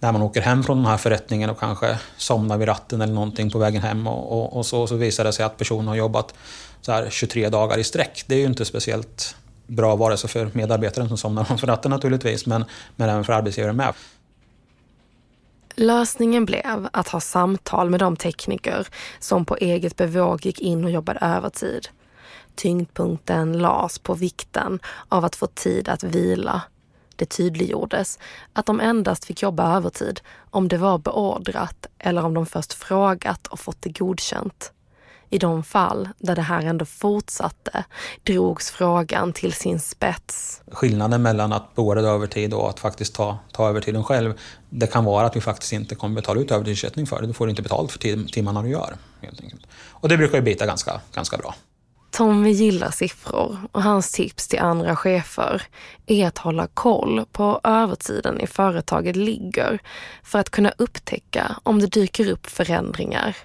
när 0.00 0.12
man 0.12 0.22
åker 0.22 0.40
hem 0.40 0.62
från 0.62 0.76
den 0.76 0.86
här 0.86 0.96
förrättningen 0.96 1.50
och 1.50 1.60
kanske 1.60 1.98
somnar 2.16 2.58
vid 2.58 2.68
ratten 2.68 3.00
eller 3.00 3.14
någonting 3.14 3.50
på 3.50 3.58
vägen 3.58 3.82
hem 3.82 4.06
och, 4.06 4.32
och, 4.32 4.56
och 4.56 4.66
så, 4.66 4.86
så 4.86 4.96
visar 4.96 5.24
det 5.24 5.32
sig 5.32 5.44
att 5.44 5.56
personen 5.56 5.88
har 5.88 5.94
jobbat 5.94 6.34
så 6.80 6.92
här 6.92 7.10
23 7.10 7.48
dagar 7.48 7.78
i 7.78 7.84
sträck. 7.84 8.24
Det 8.26 8.34
är 8.34 8.38
ju 8.38 8.46
inte 8.46 8.64
speciellt 8.64 9.36
bra 9.66 9.96
vare 9.96 10.16
sig 10.16 10.30
för 10.30 10.50
medarbetaren 10.52 11.08
som 11.08 11.18
somnar 11.18 11.44
framför 11.48 11.66
ratten 11.66 11.90
naturligtvis, 11.90 12.46
men, 12.46 12.64
men 12.96 13.08
även 13.08 13.24
för 13.24 13.32
arbetsgivaren 13.32 13.76
med. 13.76 13.94
Lösningen 15.74 16.44
blev 16.44 16.88
att 16.92 17.08
ha 17.08 17.20
samtal 17.20 17.90
med 17.90 18.00
de 18.00 18.16
tekniker 18.16 18.86
som 19.18 19.44
på 19.44 19.56
eget 19.56 19.96
bevåg 19.96 20.46
gick 20.46 20.60
in 20.60 20.84
och 20.84 20.90
jobbade 20.90 21.18
övertid. 21.22 21.88
Tyngdpunkten 22.54 23.58
lades 23.58 23.98
på 23.98 24.14
vikten 24.14 24.78
av 25.08 25.24
att 25.24 25.36
få 25.36 25.46
tid 25.46 25.88
att 25.88 26.04
vila. 26.04 26.62
Det 27.16 27.26
tydliggjordes 27.26 28.18
att 28.52 28.66
de 28.66 28.80
endast 28.80 29.24
fick 29.24 29.42
jobba 29.42 29.76
övertid 29.76 30.20
om 30.50 30.68
det 30.68 30.78
var 30.78 30.98
beordrat 30.98 31.86
eller 31.98 32.24
om 32.24 32.34
de 32.34 32.46
först 32.46 32.72
frågat 32.72 33.46
och 33.46 33.60
fått 33.60 33.82
det 33.82 33.98
godkänt. 33.98 34.72
I 35.30 35.38
de 35.38 35.64
fall 35.64 36.08
där 36.18 36.36
det 36.36 36.42
här 36.42 36.62
ändå 36.62 36.84
fortsatte 36.84 37.84
drogs 38.22 38.70
frågan 38.70 39.32
till 39.32 39.52
sin 39.52 39.80
spets. 39.80 40.62
Skillnaden 40.72 41.22
mellan 41.22 41.52
att 41.52 41.74
beordra 41.74 42.00
övertid 42.00 42.54
och 42.54 42.70
att 42.70 42.80
faktiskt 42.80 43.14
ta, 43.14 43.38
ta 43.52 43.68
övertiden 43.68 44.04
själv, 44.04 44.34
det 44.70 44.86
kan 44.86 45.04
vara 45.04 45.26
att 45.26 45.36
vi 45.36 45.40
faktiskt 45.40 45.72
inte 45.72 45.94
kommer 45.94 46.14
betala 46.14 46.40
ut 46.40 46.50
övertidsersättning 46.50 47.06
för 47.06 47.20
det. 47.20 47.26
Du 47.26 47.32
får 47.32 47.50
inte 47.50 47.62
betalt 47.62 47.92
för 47.92 48.28
timmarna 48.32 48.62
du 48.62 48.68
gör. 48.68 48.96
Helt 49.20 49.40
enkelt. 49.40 49.66
Och 49.90 50.08
det 50.08 50.16
brukar 50.16 50.38
ju 50.38 50.42
bita 50.42 50.66
ganska, 50.66 51.00
ganska 51.12 51.36
bra. 51.36 51.54
Tommy 52.16 52.50
gillar 52.50 52.90
siffror 52.90 53.58
och 53.72 53.82
hans 53.82 54.12
tips 54.12 54.48
till 54.48 54.58
andra 54.58 54.96
chefer 54.96 55.62
är 56.06 56.26
att 56.26 56.38
hålla 56.38 56.66
koll 56.66 57.24
på 57.32 57.60
övertiden 57.64 58.40
i 58.40 58.46
företaget 58.46 59.16
ligger 59.16 59.78
för 60.22 60.38
att 60.38 60.50
kunna 60.50 60.72
upptäcka 60.78 61.56
om 61.62 61.80
det 61.80 61.86
dyker 61.86 62.30
upp 62.30 62.46
förändringar. 62.46 63.36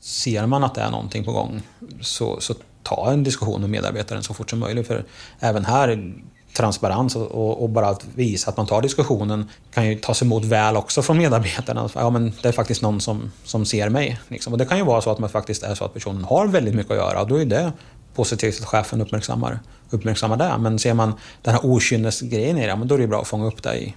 Ser 0.00 0.46
man 0.46 0.64
att 0.64 0.74
det 0.74 0.80
är 0.80 0.90
någonting 0.90 1.24
på 1.24 1.32
gång 1.32 1.62
så, 2.00 2.40
så 2.40 2.54
ta 2.82 3.12
en 3.12 3.22
diskussion 3.22 3.60
med 3.60 3.70
medarbetaren 3.70 4.22
så 4.22 4.34
fort 4.34 4.50
som 4.50 4.58
möjligt. 4.58 4.86
För 4.86 5.04
även 5.40 5.64
här 5.64 6.14
transparens 6.56 7.16
och, 7.16 7.62
och, 7.62 7.70
bara 7.70 7.88
att 7.88 8.06
visa 8.14 8.50
att 8.50 8.56
man 8.56 8.66
tar 8.66 8.82
diskussionen 8.82 9.50
kan 9.74 9.88
ju 9.88 9.98
tas 9.98 10.22
emot 10.22 10.44
väl 10.44 10.76
också 10.76 11.02
från 11.02 11.18
medarbetarna. 11.18 11.88
Ja, 11.94 12.10
men 12.10 12.32
det 12.42 12.48
är 12.48 12.52
faktiskt 12.52 12.82
någon 12.82 13.00
som, 13.00 13.32
som 13.44 13.66
ser 13.66 13.88
mig. 13.88 14.20
Liksom. 14.28 14.52
Och 14.52 14.58
det 14.58 14.64
kan 14.64 14.78
ju 14.78 14.84
vara 14.84 15.00
så 15.00 15.10
att 15.10 15.18
man 15.18 15.30
faktiskt 15.30 15.62
är 15.62 15.74
så 15.74 15.84
att 15.84 15.94
personen 15.94 16.24
har 16.24 16.46
väldigt 16.46 16.74
mycket 16.74 16.90
att 16.90 16.96
göra 16.96 17.22
och 17.22 17.28
då 17.28 17.40
är 17.40 17.44
det 17.44 17.72
positivt 18.16 18.60
att 18.60 18.66
chefen 18.66 19.00
uppmärksammar, 19.00 19.60
uppmärksammar 19.90 20.36
det. 20.36 20.58
Men 20.58 20.78
ser 20.78 20.94
man 20.94 21.14
den 21.42 21.54
här 21.54 21.66
okynnesgrejen 21.66 22.58
i 22.58 22.66
det, 22.66 22.84
då 22.84 22.94
är 22.94 22.98
det 22.98 23.06
bra 23.06 23.20
att 23.20 23.28
fånga 23.28 23.46
upp 23.46 23.62
det 23.62 23.74
i, 23.78 23.94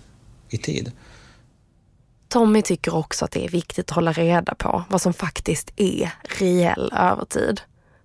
i 0.50 0.58
tid. 0.58 0.92
Tommy 2.28 2.62
tycker 2.62 2.96
också 2.96 3.26
att 3.26 3.32
det 3.32 3.46
är 3.46 3.50
viktigt 3.50 3.90
att 3.90 3.96
hålla 3.96 4.12
reda 4.12 4.56
på 4.56 4.84
vad 4.90 5.02
som 5.02 5.14
faktiskt 5.14 5.72
är 5.76 6.12
reell 6.40 6.94
övertid. 6.98 7.62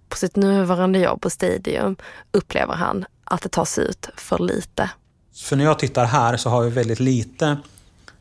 På 0.08 0.16
sitt 0.16 0.36
nuvarande 0.36 0.98
jobb 0.98 1.20
på 1.20 1.30
Stadium 1.30 1.96
upplever 2.32 2.74
han 2.74 3.04
att 3.24 3.42
det 3.42 3.48
tas 3.48 3.78
ut 3.78 4.08
för 4.16 4.38
lite. 4.38 4.90
För 5.34 5.56
när 5.56 5.64
jag 5.64 5.78
tittar 5.78 6.04
här 6.04 6.36
så 6.36 6.50
har 6.50 6.62
vi 6.62 6.70
väldigt 6.70 7.00
lite 7.00 7.56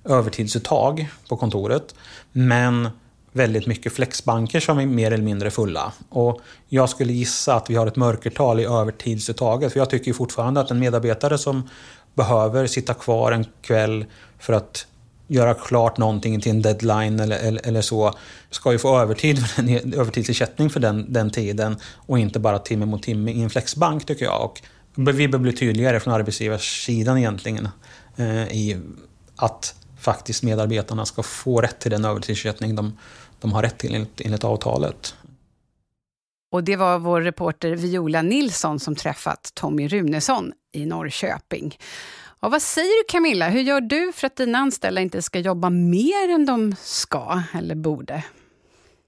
övertidsuttag 0.05 1.09
på 1.29 1.37
kontoret. 1.37 1.95
Men 2.31 2.89
väldigt 3.33 3.67
mycket 3.67 3.93
flexbanker 3.93 4.59
som 4.59 4.79
är 4.79 4.85
mer 4.85 5.11
eller 5.11 5.23
mindre 5.23 5.51
fulla. 5.51 5.93
Och 6.09 6.41
jag 6.69 6.89
skulle 6.89 7.13
gissa 7.13 7.55
att 7.55 7.69
vi 7.69 7.75
har 7.75 7.87
ett 7.87 7.95
mörkertal 7.95 8.59
i 8.59 8.65
övertidsuttaget. 8.65 9.73
För 9.73 9.79
jag 9.79 9.89
tycker 9.89 10.13
fortfarande 10.13 10.59
att 10.59 10.71
en 10.71 10.79
medarbetare 10.79 11.37
som 11.37 11.69
behöver 12.13 12.67
sitta 12.67 12.93
kvar 12.93 13.31
en 13.31 13.45
kväll 13.61 14.05
för 14.39 14.53
att 14.53 14.87
göra 15.27 15.53
klart 15.53 15.97
någonting 15.97 16.41
till 16.41 16.51
en 16.51 16.61
deadline 16.61 17.19
eller, 17.19 17.39
eller, 17.39 17.67
eller 17.67 17.81
så, 17.81 18.13
ska 18.49 18.71
ju 18.71 18.77
få 18.77 18.99
övertid, 18.99 19.45
övertidsersättning 19.95 20.69
för 20.69 20.79
den, 20.79 21.13
den 21.13 21.29
tiden 21.29 21.77
och 21.95 22.19
inte 22.19 22.39
bara 22.39 22.59
timme 22.59 22.85
mot 22.85 23.03
timme 23.03 23.31
i 23.31 23.41
en 23.41 23.49
flexbank 23.49 24.05
tycker 24.05 24.25
jag. 24.25 24.41
Och 24.43 24.61
vi 24.95 25.27
bör 25.27 25.39
bli 25.39 25.53
tydligare 25.53 25.99
från 25.99 26.13
arbetsgivarsidan 26.13 27.17
egentligen 27.17 27.69
eh, 28.15 28.47
i 28.47 28.81
att 29.35 29.75
faktiskt 29.99 30.43
medarbetarna 30.43 31.05
ska 31.05 31.23
få 31.23 31.61
rätt 31.61 31.79
till 31.79 31.91
den 31.91 32.05
övertidsersättning 32.05 32.75
de, 32.75 32.97
de 33.43 33.53
har 33.53 33.61
rätt 33.61 33.77
till 33.77 33.95
enligt, 33.95 34.21
enligt 34.21 34.43
avtalet. 34.43 35.15
Och 36.51 36.63
det 36.63 36.75
var 36.75 36.99
vår 36.99 37.21
reporter 37.21 37.75
Viola 37.75 38.21
Nilsson 38.21 38.79
som 38.79 38.95
träffat 38.95 39.51
Tommy 39.53 39.87
Runesson 39.87 40.53
i 40.71 40.85
Norrköping. 40.85 41.77
Och 42.39 42.51
vad 42.51 42.61
säger 42.61 43.03
du 43.03 43.05
Camilla, 43.07 43.49
hur 43.49 43.61
gör 43.61 43.81
du 43.81 44.11
för 44.15 44.27
att 44.27 44.35
dina 44.35 44.57
anställda 44.57 45.01
inte 45.01 45.21
ska 45.21 45.39
jobba 45.39 45.69
mer 45.69 46.29
än 46.29 46.45
de 46.45 46.75
ska 46.79 47.43
eller 47.53 47.75
borde? 47.75 48.23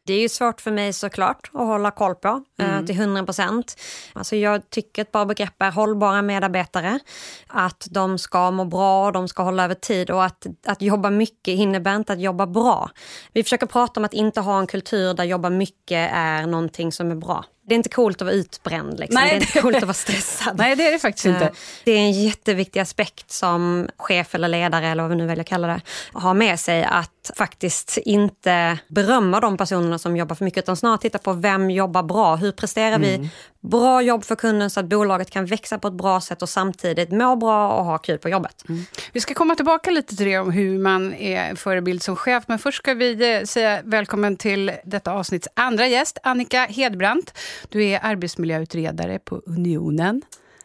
Det 0.06 0.14
är 0.14 0.22
ju 0.22 0.30
svårt 0.30 0.62
för 0.62 0.72
mig 0.72 0.94
såklart 0.94 1.50
att 1.54 1.68
hålla 1.68 1.92
koll 1.92 2.16
på 2.16 2.44
eh, 2.60 2.70
mm. 2.70 2.86
till 2.86 2.96
100 3.00 3.24
procent. 3.26 3.82
Alltså 4.14 4.36
jag 4.36 4.70
tycker 4.70 5.02
ett 5.02 5.12
bra 5.12 5.26
begrepp 5.26 5.62
är 5.62 5.72
hållbara 5.72 6.22
medarbetare. 6.22 7.00
Att 7.48 7.88
de 7.92 8.18
ska 8.18 8.52
må 8.52 8.66
bra, 8.66 9.12
de 9.12 9.28
ska 9.28 9.44
hålla 9.44 9.64
över 9.64 9.76
tid 9.76 10.10
och 10.10 10.24
att, 10.24 10.46
att 10.66 10.82
jobba 10.82 11.10
mycket 11.10 11.48
innebär 11.48 11.96
inte 11.96 12.14
att 12.14 12.22
jobba 12.22 12.48
bra. 12.48 12.90
Vi 13.34 13.44
försöker 13.44 13.66
prata 13.66 14.00
om 14.00 14.06
att 14.06 14.14
inte 14.14 14.42
ha 14.42 14.60
en 14.60 14.68
kultur 14.68 15.14
där 15.14 15.24
jobba 15.24 15.50
mycket 15.50 16.12
är 16.14 16.48
någonting 16.48 16.92
som 16.92 17.12
är 17.12 17.16
bra. 17.16 17.46
Det 17.68 17.74
är 17.74 17.76
inte 17.76 17.90
coolt 17.90 18.22
att 18.22 18.26
vara 18.26 18.36
utbränd. 18.36 19.00
Liksom. 19.00 19.22
Nej, 19.22 19.30
det 19.30 19.36
är 19.36 19.40
inte 19.40 19.62
coolt 19.62 19.76
att 19.76 19.84
vara 19.84 19.94
stressad. 19.94 20.58
Nej, 20.58 20.76
det 20.76 20.88
är 20.88 20.92
det 20.92 21.00
faktiskt 21.00 21.26
inte. 21.26 21.52
Det 21.84 21.92
är 21.92 21.98
en 21.98 22.24
jätteviktig 22.24 22.80
aspekt 22.80 23.32
som 23.32 23.90
chef 23.98 24.36
eller 24.36 24.48
ledare, 24.48 24.88
eller 24.88 25.04
vad 25.04 25.10
vi 25.10 25.16
nu 25.16 25.26
väljer 25.26 25.42
att 25.42 25.48
kalla 25.48 25.68
det, 25.68 25.82
har 26.14 26.34
med 26.34 26.60
sig. 26.60 26.84
Att 26.84 27.32
faktiskt 27.38 27.98
inte 27.98 28.78
berömma 28.88 29.40
de 29.40 29.58
personerna 29.58 30.00
som 30.00 30.18
jobbar 30.18 30.36
för 30.36 30.46
mycket, 30.46 30.64
utan 30.64 30.78
snarare 30.78 30.98
titta 30.98 31.18
på 31.18 31.34
vem 31.34 31.72
jobbar 31.72 32.04
bra? 32.04 32.36
Hur 32.36 32.52
presterar 32.52 32.96
mm. 32.96 33.02
vi 33.22 33.30
bra 33.70 34.02
jobb 34.02 34.24
för 34.24 34.36
kunden 34.36 34.70
så 34.70 34.80
att 34.80 34.86
bolaget 34.86 35.32
kan 35.32 35.46
växa 35.46 35.80
på 35.80 35.88
ett 35.88 35.94
bra 35.94 36.22
sätt 36.22 36.42
och 36.42 36.50
samtidigt 36.50 37.12
må 37.12 37.36
bra 37.36 37.70
och 37.70 37.86
ha 37.86 37.98
kul 37.98 38.18
på 38.18 38.30
jobbet. 38.30 38.70
Mm. 38.70 38.86
Vi 39.14 39.22
ska 39.22 39.34
komma 39.34 39.56
tillbaka 39.56 39.92
lite 39.92 40.16
till 40.16 40.26
det 40.26 40.40
om 40.40 40.52
hur 40.52 40.80
man 40.80 41.14
är 41.14 41.56
förebild 41.56 42.04
som 42.04 42.16
chef. 42.16 42.44
Men 42.48 42.60
först 42.60 42.78
ska 42.78 42.94
vi 42.94 43.36
eh, 43.36 43.44
säga 43.44 43.82
välkommen 43.84 44.38
till 44.38 44.72
detta 44.84 45.12
avsnitts 45.12 45.48
andra 45.54 45.88
gäst, 45.88 46.18
Annika 46.24 46.66
Hedbrandt. 46.66 47.34
Du 47.70 47.84
är 47.86 48.00
arbetsmiljöutredare 48.04 49.20
på 49.20 49.42
Unionen. 49.46 50.22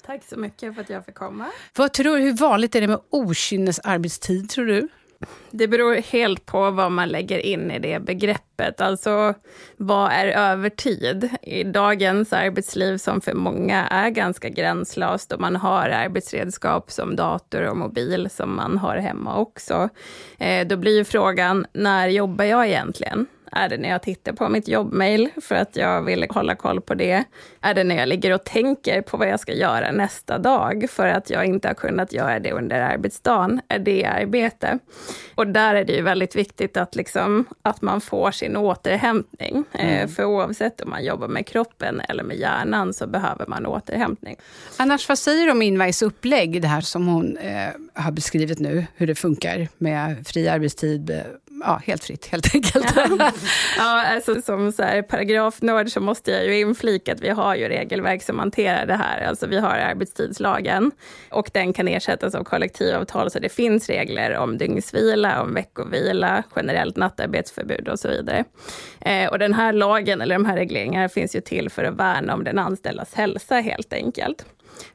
Tack 0.07 0.25
så 0.25 0.37
mycket 0.37 0.75
för 0.75 0.83
att 0.83 0.91
jag 0.91 1.05
fick 1.05 1.15
komma. 1.15 1.47
Vad 1.77 1.93
tror 1.93 2.19
hur 2.19 2.33
vanligt 2.33 2.75
är 2.75 2.81
det 2.81 2.89
med 2.89 3.01
okynnesarbetstid, 3.11 4.51
tror 4.51 4.67
du? 4.67 4.89
Det 5.51 5.69
beror 5.69 5.95
helt 5.95 6.47
på 6.47 6.71
vad 6.71 6.93
man 6.93 7.09
lägger 7.09 7.39
in 7.39 7.71
i 7.71 7.79
det 7.79 8.01
begreppet. 8.01 8.81
Alltså, 8.81 9.35
vad 9.77 10.13
är 10.13 10.27
övertid? 10.27 11.31
I 11.43 11.65
dagens 11.65 12.33
arbetsliv, 12.33 12.97
som 12.97 13.21
för 13.21 13.35
många 13.35 13.87
är 13.87 14.11
ganska 14.11 14.49
gränslöst, 14.49 15.33
och 15.33 15.41
man 15.41 15.57
har 15.57 15.89
arbetsredskap 15.89 16.91
som 16.91 17.17
dator 17.17 17.63
och 17.63 17.77
mobil, 17.77 18.29
som 18.31 18.57
man 18.57 18.79
har 18.79 18.97
hemma 18.97 19.37
också, 19.37 19.89
eh, 20.39 20.67
då 20.67 20.77
blir 20.77 20.97
ju 20.97 21.05
frågan, 21.05 21.67
när 21.73 22.09
jobbar 22.09 22.45
jag 22.45 22.69
egentligen? 22.69 23.27
Är 23.53 23.69
det 23.69 23.77
när 23.77 23.89
jag 23.89 24.03
tittar 24.03 24.33
på 24.33 24.49
mitt 24.49 24.69
jobbmail 24.69 25.29
för 25.43 25.55
att 25.55 25.77
jag 25.77 26.03
vill 26.03 26.27
hålla 26.31 26.55
koll 26.55 26.81
på 26.81 26.95
det? 26.95 27.25
Är 27.61 27.75
det 27.75 27.85
när 27.85 27.97
jag 27.97 28.09
ligger 28.09 28.35
och 28.35 28.45
tänker 28.45 29.03
på 29.03 29.17
vad 29.17 29.29
jag 29.29 29.41
ska 29.41 29.53
göra 29.53 29.93
nästa 29.93 30.39
dag 30.39 30.87
för 30.91 31.07
att 31.07 31.31
jag 31.31 31.45
inte 31.45 31.69
har 31.69 31.75
kunnat 31.75 32.13
göra 32.13 32.39
det 32.39 32.53
under 32.53 32.81
arbetsdagen? 32.81 33.61
Är 33.69 33.79
det 33.79 34.05
arbete? 34.05 34.79
Och 35.35 35.47
där 35.47 35.75
är 35.75 35.85
det 35.85 35.93
ju 35.93 36.03
väldigt 36.03 36.37
viktigt 36.37 36.77
att, 36.77 36.95
liksom, 36.95 37.45
att 37.63 37.83
man 37.83 38.01
får 38.01 38.31
sin 38.31 38.57
återhämtning. 38.57 39.65
Eh, 39.73 39.97
mm. 39.97 40.09
För 40.09 40.25
oavsett 40.25 40.81
om 40.81 40.91
man 40.91 41.05
jobbar 41.05 41.29
med 41.29 41.47
kroppen 41.47 42.01
eller 42.09 42.23
med 42.23 42.37
hjärnan 42.37 42.95
så 42.95 43.07
behöver 43.07 43.47
man 43.47 43.67
återhämtning. 43.67 44.37
Annars, 44.77 45.09
vad 45.09 45.19
säger 45.19 45.47
du 45.47 45.53
om 45.53 45.63
Invice 45.63 46.03
upplägg, 46.03 46.63
det 46.63 46.69
här 46.69 46.81
som 46.81 47.07
hon 47.07 47.37
eh, 47.37 47.69
har 47.95 48.13
beskrivit 48.13 48.59
nu, 48.59 48.87
hur 48.97 49.07
det 49.07 49.15
funkar 49.15 49.69
med 49.79 50.27
fri 50.27 50.49
arbetstid, 50.49 51.23
ja, 51.61 51.81
helt 51.87 52.05
fritt 52.05 52.27
helt 52.27 52.55
enkelt. 52.55 52.87
ja, 53.77 54.07
alltså, 54.07 54.43
som 54.43 54.73
så 54.73 54.83
här, 54.83 55.03
paragrafnörd 55.03 55.91
så 55.91 56.01
måste 56.01 56.31
jag 56.31 56.47
ju 56.47 56.61
inflika 56.61 57.13
att 57.13 57.21
vi 57.21 57.29
har 57.29 57.55
ju 57.55 57.69
regelverk 57.69 58.23
som 58.23 58.39
hanterar 58.39 58.87
det 58.87 58.95
här. 58.95 59.23
Alltså 59.29 59.47
vi 59.47 59.59
har 59.59 59.71
arbetstidslagen 59.71 60.91
och 61.31 61.51
den 61.53 61.73
kan 61.73 61.89
ersättas 61.89 62.35
av 62.35 62.45
kollektivavtal, 62.45 63.31
så 63.31 63.39
det 63.39 63.49
finns 63.49 63.89
regler 63.89 64.37
om 64.37 64.59
dygnsvila, 64.59 65.43
om 65.43 65.55
veckovila, 65.55 66.43
generellt 66.57 66.97
nattarbetsförbud 66.97 67.89
och 67.89 67.99
så 67.99 68.09
vidare. 68.09 68.45
Eh, 69.01 69.29
och 69.29 69.39
den 69.39 69.55
här 69.55 69.73
lagen, 69.73 70.21
eller 70.21 70.35
de 70.35 70.45
här 70.45 70.57
regleringarna, 70.57 71.09
finns 71.09 71.37
ju 71.37 71.41
till 71.41 71.71
för 71.71 71.85
att 71.85 71.95
värna 71.95 72.35
om 72.35 72.45
den 72.45 72.59
anställdas 72.59 73.15
hälsa 73.15 73.55
helt 73.55 73.93
enkelt. 73.93 74.45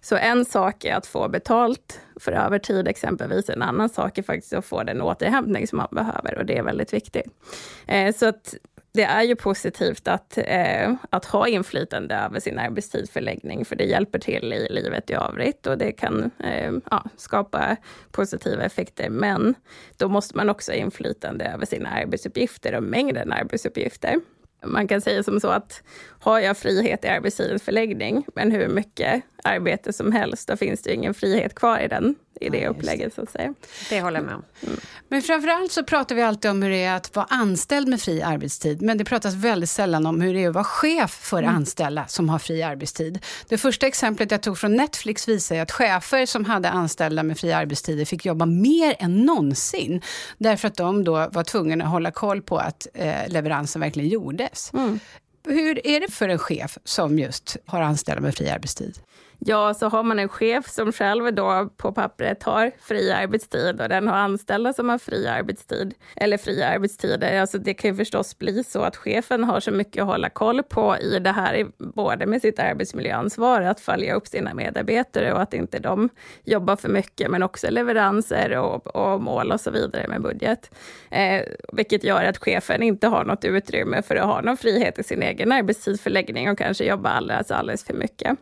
Så 0.02 0.16
en 0.16 0.46
sak 0.46 0.86
är 0.86 0.96
att 0.96 1.08
få 1.08 1.30
betalt 1.30 2.00
för 2.20 2.32
övertid 2.32 2.88
exempelvis. 2.88 3.50
En 3.50 3.62
annan 3.62 3.90
sak 3.90 4.18
är 4.18 4.24
faktiskt 4.24 4.54
att 4.54 4.66
få 4.66 4.84
den 4.84 5.02
återhämtning 5.02 5.68
som 5.68 5.78
man 5.78 5.88
behöver 5.92 6.38
och 6.38 6.46
det 6.46 6.58
är 6.58 6.64
väldigt 6.64 6.94
viktigt. 6.94 7.28
Eh, 7.88 8.16
så 8.16 8.26
att 8.26 8.56
det 8.96 9.04
är 9.04 9.24
ju 9.24 9.36
positivt 9.36 10.08
att, 10.08 10.38
eh, 10.38 10.94
att 11.10 11.26
ha 11.26 11.48
inflytande 11.48 12.16
över 12.16 12.40
sin 12.40 12.60
arbetstidsförläggning, 12.60 13.66
för 13.66 13.76
det 13.76 13.84
hjälper 13.84 14.20
till 14.20 14.54
i 14.54 14.68
livet 14.70 15.10
i 15.10 15.14
övrigt 15.14 15.68
och 15.68 15.78
det 15.78 15.92
kan 15.92 16.32
eh, 16.40 16.72
ja, 16.92 17.04
skapa 17.18 17.76
positiva 18.12 18.64
effekter. 18.64 19.10
Men 19.10 19.56
då 19.98 20.08
måste 20.08 20.38
man 20.38 20.50
också 20.50 20.72
ha 20.72 20.78
inflytande 20.78 21.46
över 21.46 21.66
sina 21.66 21.90
arbetsuppgifter 21.90 22.76
och 22.76 22.84
mängden 22.84 23.34
arbetsuppgifter. 23.34 24.20
Man 24.66 24.88
kan 24.88 25.02
säga 25.02 25.24
som 25.24 25.40
så 25.40 25.48
att 25.48 25.84
har 26.20 26.40
jag 26.40 26.58
frihet 26.58 27.06
i 27.06 27.08
arbetstidens 27.08 27.64
förläggning, 27.64 28.26
men 28.36 28.52
hur 28.52 28.68
mycket 28.68 29.24
arbete 29.44 29.94
som 29.94 30.12
helst, 30.12 30.48
då 30.48 30.58
finns 30.58 30.82
det 30.82 30.94
ingen 30.94 31.14
frihet 31.14 31.56
kvar 31.56 31.80
i 31.80 31.88
den 31.88 32.16
i 32.42 32.50
det 32.50 32.68
upplägget. 32.68 33.14
Så 33.14 33.22
att 33.22 33.32
säga. 33.32 33.54
Det 33.90 34.02
håller 34.02 34.18
jag 34.18 34.26
med 34.26 34.36
om. 34.36 34.44
Mm. 34.62 34.80
Men 35.10 35.22
framförallt 35.22 35.72
så 35.72 35.84
pratar 35.84 36.16
vi 36.16 36.22
alltid 36.22 36.52
om 36.52 36.62
hur 36.62 36.70
det 36.70 36.84
är 36.84 36.96
att 36.96 37.16
vara 37.16 37.28
anställd 37.30 37.88
med 37.88 38.02
fri 38.02 38.22
arbetstid. 38.22 38.82
Men 38.82 38.98
det 38.98 39.06
pratas 39.06 39.34
väldigt 39.34 39.70
sällan 39.70 40.06
om 40.06 40.22
hur 40.22 40.34
det 40.34 40.44
är 40.44 40.50
att 40.50 40.56
vara 40.56 40.64
chef 40.64 41.12
för 41.12 41.44
mm. 41.44 41.56
anställda 41.56 42.08
som 42.08 42.30
har 42.30 42.40
fri 42.40 42.64
arbetstid. 42.64 43.20
Det 43.48 43.58
första 43.58 43.88
exemplet 43.88 44.32
jag 44.32 44.42
tog 44.42 44.58
från 44.58 44.76
Netflix 44.76 45.28
visar 45.28 45.58
att 45.58 45.72
chefer 45.72 46.26
som 46.26 46.46
hade 46.46 46.70
anställda 46.70 47.24
med 47.24 47.40
fri 47.40 47.54
arbetstid 47.54 48.08
fick 48.08 48.26
jobba 48.26 48.46
mer 48.46 48.96
än 49.00 49.26
någonsin. 49.26 50.02
Därför 50.38 50.68
att 50.68 50.76
de 50.76 51.04
då 51.04 51.30
var 51.32 51.44
tvungna 51.44 51.86
att 51.86 51.92
hålla 51.92 52.12
koll 52.12 52.42
på 52.42 52.58
att 52.58 52.88
eh, 52.94 53.28
leveransen 53.28 53.82
verkligen 53.82 54.10
gjordes. 54.10 54.74
Mm. 54.74 55.00
Hur 55.48 55.88
är 55.88 56.00
det 56.00 56.12
för 56.12 56.30
en 56.30 56.40
chef 56.40 56.78
som 56.84 57.20
just 57.20 57.58
har 57.66 57.82
anställda 57.82 58.22
med 58.22 58.36
fri 58.36 58.50
arbetstid? 58.50 59.00
Ja, 59.48 59.74
så 59.74 59.90
har 59.90 60.04
man 60.04 60.20
en 60.20 60.30
chef 60.30 60.70
som 60.70 60.92
själv 60.92 61.34
då 61.34 61.70
på 61.78 61.92
pappret 61.92 62.44
har 62.44 62.72
fri 62.80 63.12
arbetstid 63.12 63.82
och 63.82 63.90
den 63.90 64.08
har 64.08 64.16
anställda 64.16 64.74
som 64.74 64.90
har 64.90 64.98
fri 64.98 65.28
arbetstid, 65.28 65.94
eller 66.16 66.38
fria 66.38 66.68
arbetstider. 66.68 67.42
Alltså 67.42 67.58
det 67.58 67.74
kan 67.74 67.92
ju 67.92 67.98
förstås 67.98 68.38
bli 68.38 68.64
så 68.64 68.82
att 68.82 68.96
chefen 68.96 69.44
har 69.44 69.60
så 69.60 69.72
mycket 69.72 70.02
att 70.02 70.08
hålla 70.08 70.30
koll 70.30 70.64
på 70.64 70.98
i 70.98 71.20
det 71.20 71.32
här, 71.32 71.66
både 71.78 72.26
med 72.26 72.42
sitt 72.42 72.60
arbetsmiljöansvar, 72.60 73.62
att 73.62 73.80
följa 73.80 74.16
upp 74.16 74.28
sina 74.28 74.54
medarbetare 74.54 75.34
och 75.34 75.42
att 75.42 75.54
inte 75.54 75.80
de 75.80 76.10
jobbar 76.44 76.76
för 76.76 76.90
mycket, 76.90 77.32
men 77.32 77.44
också 77.44 77.70
leveranser 77.70 78.58
och, 78.58 78.96
och 78.96 79.22
mål 79.22 79.52
och 79.52 79.62
så 79.62 79.72
vidare 79.72 80.08
med 80.08 80.22
budget. 80.22 80.76
Eh, 81.12 81.42
vilket 81.74 82.04
gör 82.04 82.24
att 82.24 82.38
chefen 82.38 82.84
inte 82.84 83.08
har 83.08 83.26
något 83.26 83.46
utrymme 83.46 84.02
för 84.02 84.16
att 84.16 84.26
ha 84.26 84.42
någon 84.42 84.58
frihet 84.58 85.00
i 85.00 85.04
sin 85.04 85.24
egen 85.24 85.52
arbetstidsförläggning 85.52 86.50
och 86.50 86.58
kanske 86.58 86.86
jobba 86.86 87.10
alldeles, 87.10 87.52
alldeles 87.52 87.86
för 87.86 87.94
mycket. 87.94 88.38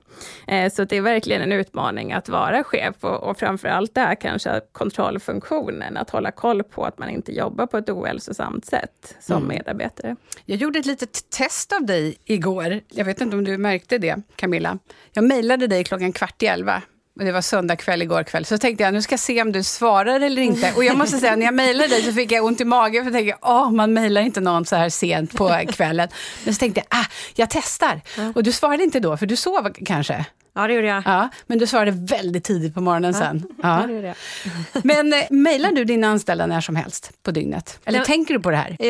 Eh, 0.47 0.71
så 0.71 0.85
det 0.93 0.97
är 0.97 1.01
verkligen 1.01 1.41
en 1.41 1.51
utmaning 1.51 2.13
att 2.13 2.29
vara 2.29 2.63
chef 2.63 2.95
och, 2.99 3.23
och 3.23 3.39
framför 3.39 3.67
allt 3.67 3.95
det 3.95 4.01
här 4.01 4.15
kanske 4.15 4.61
kontrollfunktionen, 4.71 5.97
att 5.97 6.09
hålla 6.09 6.31
koll 6.31 6.63
på 6.63 6.85
att 6.85 6.97
man 6.97 7.09
inte 7.09 7.31
jobbar 7.31 7.65
på 7.65 7.77
ett 7.77 7.89
ohälsosamt 7.89 8.65
sätt 8.65 9.15
som 9.19 9.37
mm. 9.37 9.47
medarbetare. 9.47 10.15
Jag 10.45 10.57
gjorde 10.57 10.79
ett 10.79 10.85
litet 10.85 11.29
test 11.29 11.73
av 11.73 11.85
dig 11.85 12.17
igår. 12.25 12.79
Jag 12.89 13.05
vet 13.05 13.21
inte 13.21 13.35
om 13.35 13.43
du 13.43 13.57
märkte 13.57 13.97
det, 13.97 14.21
Camilla. 14.35 14.77
Jag 15.13 15.23
mejlade 15.23 15.67
dig 15.67 15.83
klockan 15.83 16.13
kvart 16.13 16.43
i 16.43 16.45
elva 16.45 16.81
det 17.15 17.31
var 17.31 17.41
söndag 17.41 17.75
kväll 17.75 18.01
igår 18.01 18.23
kväll, 18.23 18.45
så 18.45 18.57
tänkte 18.57 18.83
jag 18.83 18.93
nu 18.93 19.01
ska 19.01 19.13
jag 19.13 19.19
se 19.19 19.41
om 19.41 19.51
du 19.51 19.63
svarar 19.63 20.19
eller 20.19 20.41
inte. 20.41 20.73
Och 20.75 20.83
jag 20.83 20.97
måste 20.97 21.17
säga, 21.17 21.35
när 21.35 21.45
jag 21.45 21.53
mejlade 21.53 21.89
dig 21.89 22.01
så 22.01 22.13
fick 22.13 22.31
jag 22.31 22.45
ont 22.45 22.61
i 22.61 22.65
magen, 22.65 23.03
för 23.03 23.11
jag 23.11 23.19
tänkte, 23.19 23.37
åh, 23.41 23.71
man 23.71 23.93
mejlar 23.93 24.21
inte 24.21 24.41
någon 24.41 24.65
så 24.65 24.75
här 24.75 24.89
sent 24.89 25.37
på 25.37 25.59
kvällen. 25.69 26.09
Men 26.43 26.53
så 26.53 26.59
tänkte 26.59 26.79
jag, 26.89 26.99
ah, 26.99 27.05
jag 27.35 27.49
testar. 27.49 28.01
Och 28.35 28.43
du 28.43 28.51
svarade 28.51 28.83
inte 28.83 28.99
då, 28.99 29.17
för 29.17 29.25
du 29.25 29.35
sov 29.35 29.73
kanske? 29.85 30.25
Ja, 30.55 30.67
det 30.67 30.73
gjorde 30.73 30.87
jag. 30.87 31.03
Ja, 31.05 31.29
men 31.47 31.57
du 31.57 31.67
svarade 31.67 31.91
väldigt 31.91 32.43
tidigt 32.43 32.73
på 32.73 32.81
morgonen 32.81 33.13
ja. 33.13 33.19
sen. 33.19 33.43
Ja. 33.63 33.83
det 33.87 33.93
gjorde 33.93 34.07
jag. 34.07 34.15
men 34.83 35.13
eh, 35.13 35.19
mejlar 35.29 35.71
du 35.71 35.83
dina 35.83 36.07
anställda 36.07 36.45
när 36.45 36.61
som 36.61 36.75
helst 36.75 37.11
på 37.23 37.31
dygnet? 37.31 37.79
Eller 37.85 37.99
ja. 37.99 38.05
tänker 38.05 38.33
du 38.33 38.39
på 38.39 38.49
det 38.51 38.57
här? 38.57 38.75
Eh, 38.79 38.87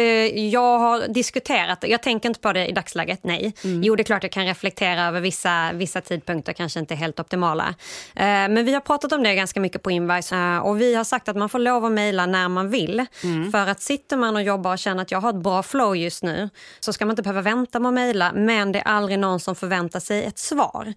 jag 0.50 0.80
har 0.80 1.08
diskuterat. 1.08 1.84
Jag 1.88 2.02
tänker 2.02 2.30
inte 2.30 2.40
på 2.40 2.54
det 2.54 2.68
i 2.68 2.72
dagsläget, 2.72 3.20
nej. 3.24 3.54
Mm. 3.64 3.84
Jo, 3.84 3.96
det 3.96 4.02
är 4.02 4.04
klart 4.04 4.24
jag 4.24 4.32
kan 4.32 4.46
reflektera 4.46 5.08
över 5.08 5.22
vissa, 5.22 5.74
vissa 5.74 6.02
tidpunkter, 6.02 6.54
kanske 6.54 6.80
inte 6.80 6.96
helt 6.96 7.20
optimala. 7.20 7.76
Eh, 8.16 8.26
men 8.26 8.66
vi 8.66 8.74
har 8.74 8.82
pratat 8.82 9.12
om 9.12 9.24
det 9.24 9.36
ganska 9.36 9.60
mycket 9.60 9.84
på 9.84 9.92
Invice 9.92 10.34
och 10.64 10.82
vi 10.82 10.96
har 10.96 11.04
sagt 11.04 11.30
att 11.30 11.36
man 11.36 11.50
får 11.50 11.60
lov 11.60 11.86
att 11.86 11.92
mejla 11.92 12.26
när 12.26 12.50
man 12.50 12.70
vill. 12.70 13.06
Mm. 13.24 13.52
För 13.52 13.68
att 13.68 13.82
sitter 13.82 14.18
man 14.18 14.36
och 14.36 14.44
jobbar 14.44 14.72
och 14.72 14.80
känner 14.80 15.02
att 15.02 15.12
jag 15.12 15.22
har 15.22 15.30
ett 15.30 15.44
bra 15.44 15.64
flow 15.64 15.96
just 15.96 16.24
nu 16.24 16.50
så 16.80 16.94
ska 16.94 17.06
man 17.06 17.12
inte 17.12 17.22
behöva 17.22 17.42
vänta 17.42 17.80
med 17.80 17.90
att 17.90 17.94
mejla, 17.94 18.32
men 18.34 18.72
det 18.72 18.80
är 18.80 18.88
aldrig 18.88 19.20
någon 19.20 19.40
som 19.40 19.56
förväntar 19.56 20.00
sig 20.00 20.24
ett 20.24 20.40
svar. 20.40 20.94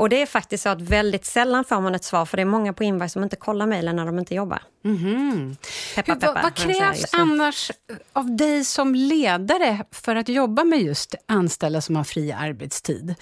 Eh, 0.00 0.02
och 0.02 0.08
det 0.08 0.22
är 0.22 0.26
faktiskt 0.26 0.62
så 0.62 0.68
att 0.68 0.80
väldigt 0.80 1.24
sällan 1.24 1.64
får 1.64 1.80
man 1.80 1.94
ett 1.94 2.04
svar 2.04 2.26
för 2.26 2.36
det 2.36 2.42
är 2.42 2.46
många 2.46 2.72
på 2.72 2.84
Invice 2.84 3.12
som 3.12 3.22
inte 3.22 3.36
kollar 3.36 3.66
mejlen 3.66 3.96
när 3.96 4.06
de 4.06 4.18
inte 4.18 4.34
jobbar. 4.34 4.62
Mm 4.84 4.96
-hmm. 4.96 5.56
peppa, 5.94 6.14
peppa, 6.14 6.32
vad, 6.32 6.42
vad 6.42 6.54
krävs 6.54 7.14
annars 7.14 7.70
av 8.12 8.36
dig 8.36 8.64
som 8.64 8.94
ledare 8.94 9.84
för 9.92 10.16
att 10.16 10.28
jobba 10.28 10.64
med 10.64 10.82
just 10.82 11.14
anställda 11.26 11.80
som 11.80 11.96
har 11.96 12.04
fri 12.04 12.32
arbetstid? 12.32 13.14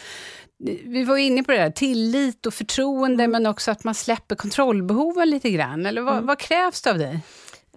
Vi 0.85 1.05
var 1.05 1.17
inne 1.17 1.43
på 1.43 1.53
det 1.53 1.59
där, 1.59 1.71
tillit 1.71 2.47
och 2.47 2.55
förtroende, 2.55 3.25
mm. 3.25 3.31
men 3.31 3.51
också 3.51 3.71
att 3.71 3.85
man 3.85 3.95
släpper 3.95 4.37
kontrollbehoven 4.37 5.31
lite 5.31 5.51
grann. 5.51 5.87
Eller 5.87 6.03
vad, 6.03 6.15
mm. 6.15 6.27
vad 6.27 6.39
krävs 6.39 6.83
det 6.83 6.91
av 6.91 6.99
dig? 6.99 7.21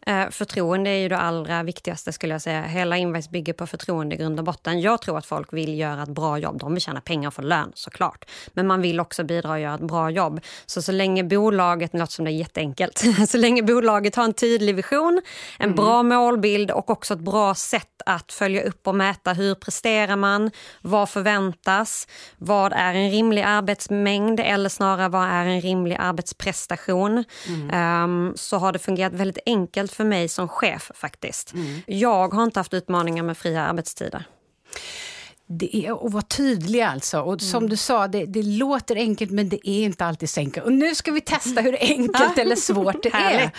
Eh, 0.07 0.29
förtroende 0.29 0.89
är 0.89 0.97
ju 0.97 1.09
det 1.09 1.17
allra 1.17 1.63
viktigaste 1.63 2.11
skulle 2.11 2.33
jag 2.33 2.41
säga. 2.41 2.61
Hela 2.61 2.97
Invice 2.97 3.29
bygger 3.29 3.53
på 3.53 3.67
förtroende 3.67 4.15
i 4.15 4.17
grund 4.17 4.39
och 4.39 4.45
botten. 4.45 4.81
Jag 4.81 5.01
tror 5.01 5.17
att 5.17 5.25
folk 5.25 5.53
vill 5.53 5.79
göra 5.79 6.03
ett 6.03 6.09
bra 6.09 6.37
jobb. 6.37 6.59
De 6.59 6.73
vill 6.73 6.81
tjäna 6.81 7.01
pengar 7.01 7.27
och 7.27 7.33
få 7.33 7.41
lön 7.41 7.71
såklart. 7.75 8.25
Men 8.53 8.67
man 8.67 8.81
vill 8.81 8.99
också 8.99 9.23
bidra 9.23 9.51
och 9.51 9.59
göra 9.59 9.75
ett 9.75 9.81
bra 9.81 10.09
jobb. 10.09 10.41
Så 10.65 10.81
så 10.81 10.91
länge 10.91 11.23
bolaget, 11.23 11.93
låter 11.93 12.13
som 12.13 12.25
det 12.25 12.31
är 12.31 12.33
jätteenkelt, 12.33 13.03
så 13.29 13.37
länge 13.37 13.63
bolaget 13.63 14.15
har 14.15 14.23
en 14.23 14.33
tydlig 14.33 14.75
vision, 14.75 15.21
en 15.59 15.65
mm. 15.65 15.75
bra 15.75 16.03
målbild 16.03 16.71
och 16.71 16.89
också 16.89 17.13
ett 17.13 17.19
bra 17.19 17.55
sätt 17.55 17.87
att 18.05 18.31
följa 18.31 18.63
upp 18.63 18.87
och 18.87 18.95
mäta 18.95 19.33
hur 19.33 19.55
presterar 19.55 20.15
man, 20.15 20.51
vad 20.81 21.09
förväntas, 21.09 22.07
vad 22.37 22.73
är 22.73 22.93
en 22.93 23.11
rimlig 23.11 23.41
arbetsmängd 23.41 24.39
eller 24.39 24.69
snarare 24.69 25.09
vad 25.09 25.23
är 25.23 25.45
en 25.45 25.61
rimlig 25.61 25.97
arbetsprestation. 25.99 27.23
Mm. 27.47 28.03
Um, 28.03 28.33
så 28.35 28.57
har 28.57 28.71
det 28.71 28.79
fungerat 28.79 29.13
väldigt 29.13 29.43
enkelt 29.45 29.90
för 29.93 30.03
mig 30.03 30.27
som 30.27 30.47
chef 30.47 30.91
faktiskt. 30.95 31.53
Mm. 31.53 31.81
Jag 31.87 32.33
har 32.33 32.43
inte 32.43 32.59
haft 32.59 32.73
utmaningar 32.73 33.23
med 33.23 33.37
fria 33.37 33.61
arbetstider 33.61 34.25
det 35.57 35.75
är 35.75 36.05
att 36.05 36.13
vara 36.13 36.23
tydlig 36.23 36.81
alltså. 36.81 37.21
Och 37.21 37.41
som 37.41 37.57
mm. 37.57 37.69
du 37.69 37.77
sa, 37.77 38.07
det, 38.07 38.25
det, 38.25 38.43
låter 38.43 38.95
enkelt 38.95 39.31
men 39.31 39.49
det 39.49 39.69
är 39.69 39.83
inte 39.83 40.05
alltid 40.05 40.29
så 40.29 40.39
enkelt. 40.39 40.65
Och 40.65 40.73
nu 40.73 40.95
ska 40.95 41.11
vi 41.11 41.21
testa 41.21 41.61
hur 41.61 41.77
enkelt 41.79 42.37
eller 42.37 42.55
svårt 42.71 43.03
det 43.03 43.13
är. 43.13 43.51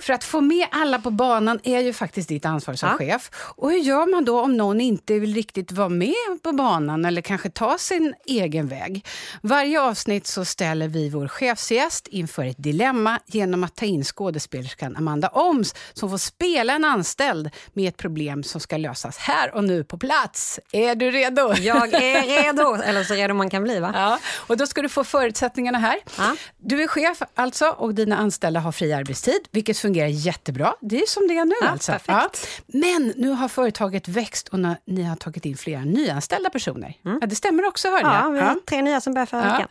För 0.00 0.12
att 0.12 0.24
få 0.24 0.40
med 0.40 0.66
alla 0.70 0.98
på 0.98 1.10
banan 1.10 1.60
är 1.62 1.80
ju 1.80 1.92
faktiskt 1.92 2.28
ditt 2.28 2.44
ansvar 2.44 2.74
som 2.74 2.88
ja. 2.88 2.96
chef. 2.96 3.30
Och 3.34 3.70
hur 3.70 3.78
gör 3.78 4.10
man 4.10 4.24
då 4.24 4.40
om 4.40 4.56
någon 4.56 4.80
inte 4.80 5.18
vill 5.18 5.34
riktigt 5.34 5.72
vara 5.72 5.88
med 5.88 6.42
på 6.42 6.52
banan 6.52 7.04
eller 7.04 7.22
kanske 7.22 7.50
ta 7.50 7.78
sin 7.78 8.14
egen 8.26 8.68
väg? 8.68 9.06
Varje 9.42 9.80
avsnitt 9.80 10.26
så 10.26 10.44
ställer 10.44 10.88
vi 10.88 11.08
vår 11.08 11.28
chefsgäst 11.28 12.08
inför 12.08 12.44
ett 12.44 12.62
dilemma 12.62 13.20
genom 13.26 13.64
att 13.64 13.76
ta 13.76 13.86
in 13.86 14.04
skådespelerskan 14.04 14.96
Amanda 14.96 15.28
Oms 15.28 15.74
som 15.92 16.10
får 16.10 16.18
spela 16.18 16.72
en 16.72 16.84
anställd 16.84 17.50
med 17.72 17.88
ett 17.88 17.96
problem 17.96 18.42
som 18.42 18.60
ska 18.60 18.76
lösas 18.76 19.18
här 19.18 19.54
och 19.54 19.64
nu 19.64 19.84
på 19.84 19.98
plats. 19.98 20.60
Är 20.72 20.94
du 20.94 21.10
redo? 21.10 21.21
Redo? 21.24 21.54
Jag 21.54 21.94
är 21.94 22.42
redo, 22.42 22.74
eller 22.74 23.04
så 23.04 23.14
redo 23.14 23.34
man 23.34 23.50
kan 23.50 23.62
bli. 23.62 23.80
Va? 23.80 23.92
Ja, 23.94 24.18
och 24.46 24.56
då 24.56 24.66
ska 24.66 24.82
du 24.82 24.88
få 24.88 25.04
förutsättningarna 25.04 25.78
här. 25.78 25.96
Ja. 26.18 26.36
Du 26.58 26.82
är 26.82 26.86
chef 26.86 27.22
alltså 27.34 27.66
och 27.66 27.94
dina 27.94 28.16
anställda 28.16 28.60
har 28.60 28.72
fri 28.72 28.92
arbetstid, 28.92 29.48
vilket 29.50 29.78
fungerar 29.78 30.08
jättebra. 30.08 30.74
Det 30.80 31.02
är 31.02 31.06
som 31.06 31.28
det 31.28 31.38
är 31.38 31.44
nu 31.44 31.54
ja, 31.60 31.68
alltså. 31.68 31.92
Ja. 32.06 32.30
Men 32.66 33.12
nu 33.16 33.28
har 33.28 33.48
företaget 33.48 34.08
växt 34.08 34.48
och 34.48 34.58
ni 34.86 35.02
har 35.02 35.16
tagit 35.16 35.44
in 35.44 35.56
flera 35.56 35.80
nyanställda 35.80 36.50
personer. 36.50 36.94
Mm. 37.04 37.18
Ja, 37.20 37.26
det 37.26 37.36
stämmer 37.36 37.66
också 37.66 37.88
hörde 37.88 38.02
jag. 38.02 38.24
Ja, 38.24 38.28
vi 38.28 38.40
har 38.40 38.54
tre 38.66 38.82
nya 38.82 39.00
som 39.00 39.14
börjar 39.14 39.26
förra 39.26 39.42
veckan. 39.42 39.68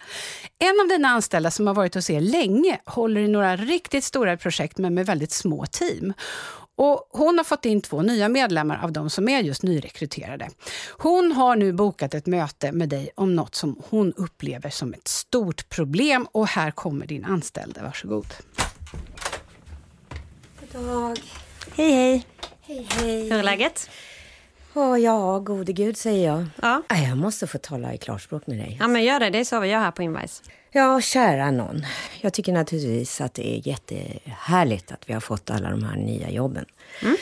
En 0.59 0.79
av 0.81 0.87
dina 0.87 1.07
anställda 1.07 1.51
som 1.51 1.67
har 1.67 1.73
varit 1.73 1.95
hos 1.95 2.09
er 2.09 2.21
länge 2.21 2.79
håller 2.85 3.21
i 3.21 3.27
några 3.27 3.55
riktigt 3.55 4.03
stora 4.03 4.37
projekt 4.37 4.77
men 4.77 4.93
med 4.93 5.05
väldigt 5.05 5.31
små 5.31 5.65
team. 5.65 6.13
Och 6.77 7.07
hon 7.09 7.37
har 7.37 7.43
fått 7.43 7.65
in 7.65 7.81
två 7.81 8.01
nya 8.01 8.29
medlemmar 8.29 8.83
av 8.83 8.91
de 8.91 9.09
som 9.09 9.29
är 9.29 9.39
just 9.39 9.63
nyrekryterade. 9.63 10.49
Hon 10.97 11.31
har 11.31 11.55
nu 11.55 11.73
bokat 11.73 12.13
ett 12.13 12.27
möte 12.27 12.71
med 12.71 12.89
dig 12.89 13.11
om 13.15 13.35
något 13.35 13.55
som 13.55 13.81
hon 13.89 14.13
upplever 14.13 14.69
som 14.69 14.93
ett 14.93 15.07
stort 15.07 15.69
problem. 15.69 16.27
Och 16.31 16.47
här 16.47 16.71
kommer 16.71 17.05
din 17.07 17.25
anställda. 17.25 17.83
Varsågod. 17.83 18.27
God 20.59 20.83
dag. 20.83 21.19
Hej, 21.75 21.91
hej. 21.91 22.25
Hej, 22.61 22.87
hej. 22.89 23.23
Hur 23.29 23.39
är 23.39 23.43
läget? 23.43 23.89
Åh, 24.73 24.99
ja, 24.99 25.39
gode 25.39 25.73
gud, 25.73 25.97
säger 25.97 26.27
jag. 26.27 26.45
Ja. 26.61 26.81
Jag 26.89 27.17
måste 27.17 27.47
få 27.47 27.57
tala 27.57 27.93
i 27.93 27.97
klarspråk 27.97 28.47
med 28.47 28.57
dig. 28.57 28.77
Ja, 28.79 28.87
men 28.87 29.03
gör 29.03 29.19
det. 29.19 29.29
Det 29.29 29.39
är 29.39 29.43
så 29.43 29.59
vi 29.59 29.67
gör 29.67 29.79
här 29.79 29.91
på 29.91 30.03
Invice. 30.03 30.43
Ja, 30.71 31.01
kära 31.01 31.51
någon. 31.51 31.85
Jag 32.21 32.33
tycker 32.33 32.53
naturligtvis 32.53 33.21
att 33.21 33.33
det 33.33 33.47
är 33.47 33.67
jättehärligt 33.67 34.91
att 34.91 35.09
vi 35.09 35.13
har 35.13 35.19
fått 35.19 35.49
alla 35.49 35.69
de 35.69 35.83
här 35.83 35.95
nya 35.95 36.29
jobben. 36.29 36.65
Mm. 37.01 37.17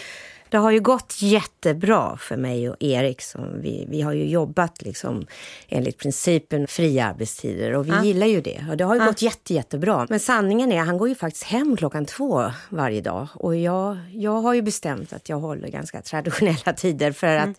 Det 0.50 0.58
har 0.58 0.72
ju 0.72 0.80
gått 0.80 1.22
jättebra 1.22 2.18
för 2.18 2.38
mig 2.38 2.70
och 2.70 2.76
Erik. 2.80 3.22
Som 3.22 3.62
vi, 3.62 3.86
vi 3.90 4.02
har 4.02 4.14
ju 4.14 4.26
jobbat 4.26 4.82
liksom 4.82 5.26
enligt 5.68 5.98
principen 5.98 6.68
fria 6.68 7.06
arbetstider 7.06 7.76
och 7.76 7.86
vi 7.88 7.90
ja. 7.92 8.04
gillar 8.04 8.28
ju 8.28 8.42
det. 8.42 8.66
Och 8.70 8.78
det 8.78 8.84
har 8.84 8.96
ju 8.96 9.02
ja. 9.02 9.08
gått 9.08 9.22
jätte, 9.22 9.54
jättebra. 9.54 10.08
Men 10.10 10.20
sanningen 10.20 10.72
är, 10.72 10.80
han 10.80 10.98
går 10.98 11.10
ju 11.10 11.16
faktiskt 11.16 11.44
hem 11.44 11.78
klockan 11.78 12.06
två 12.06 12.52
varje 12.70 13.02
dag. 13.02 13.28
Och 13.34 13.56
jag, 13.56 13.98
jag 14.14 14.42
har 14.42 14.54
ju 14.54 14.62
bestämt 14.62 15.14
att 15.14 15.30
jag 15.30 15.40
håller 15.40 15.68
ganska 15.68 16.02
traditionella 16.02 16.74
tider 16.74 17.12
för 17.12 17.28
mm. 17.28 17.52
att 17.52 17.58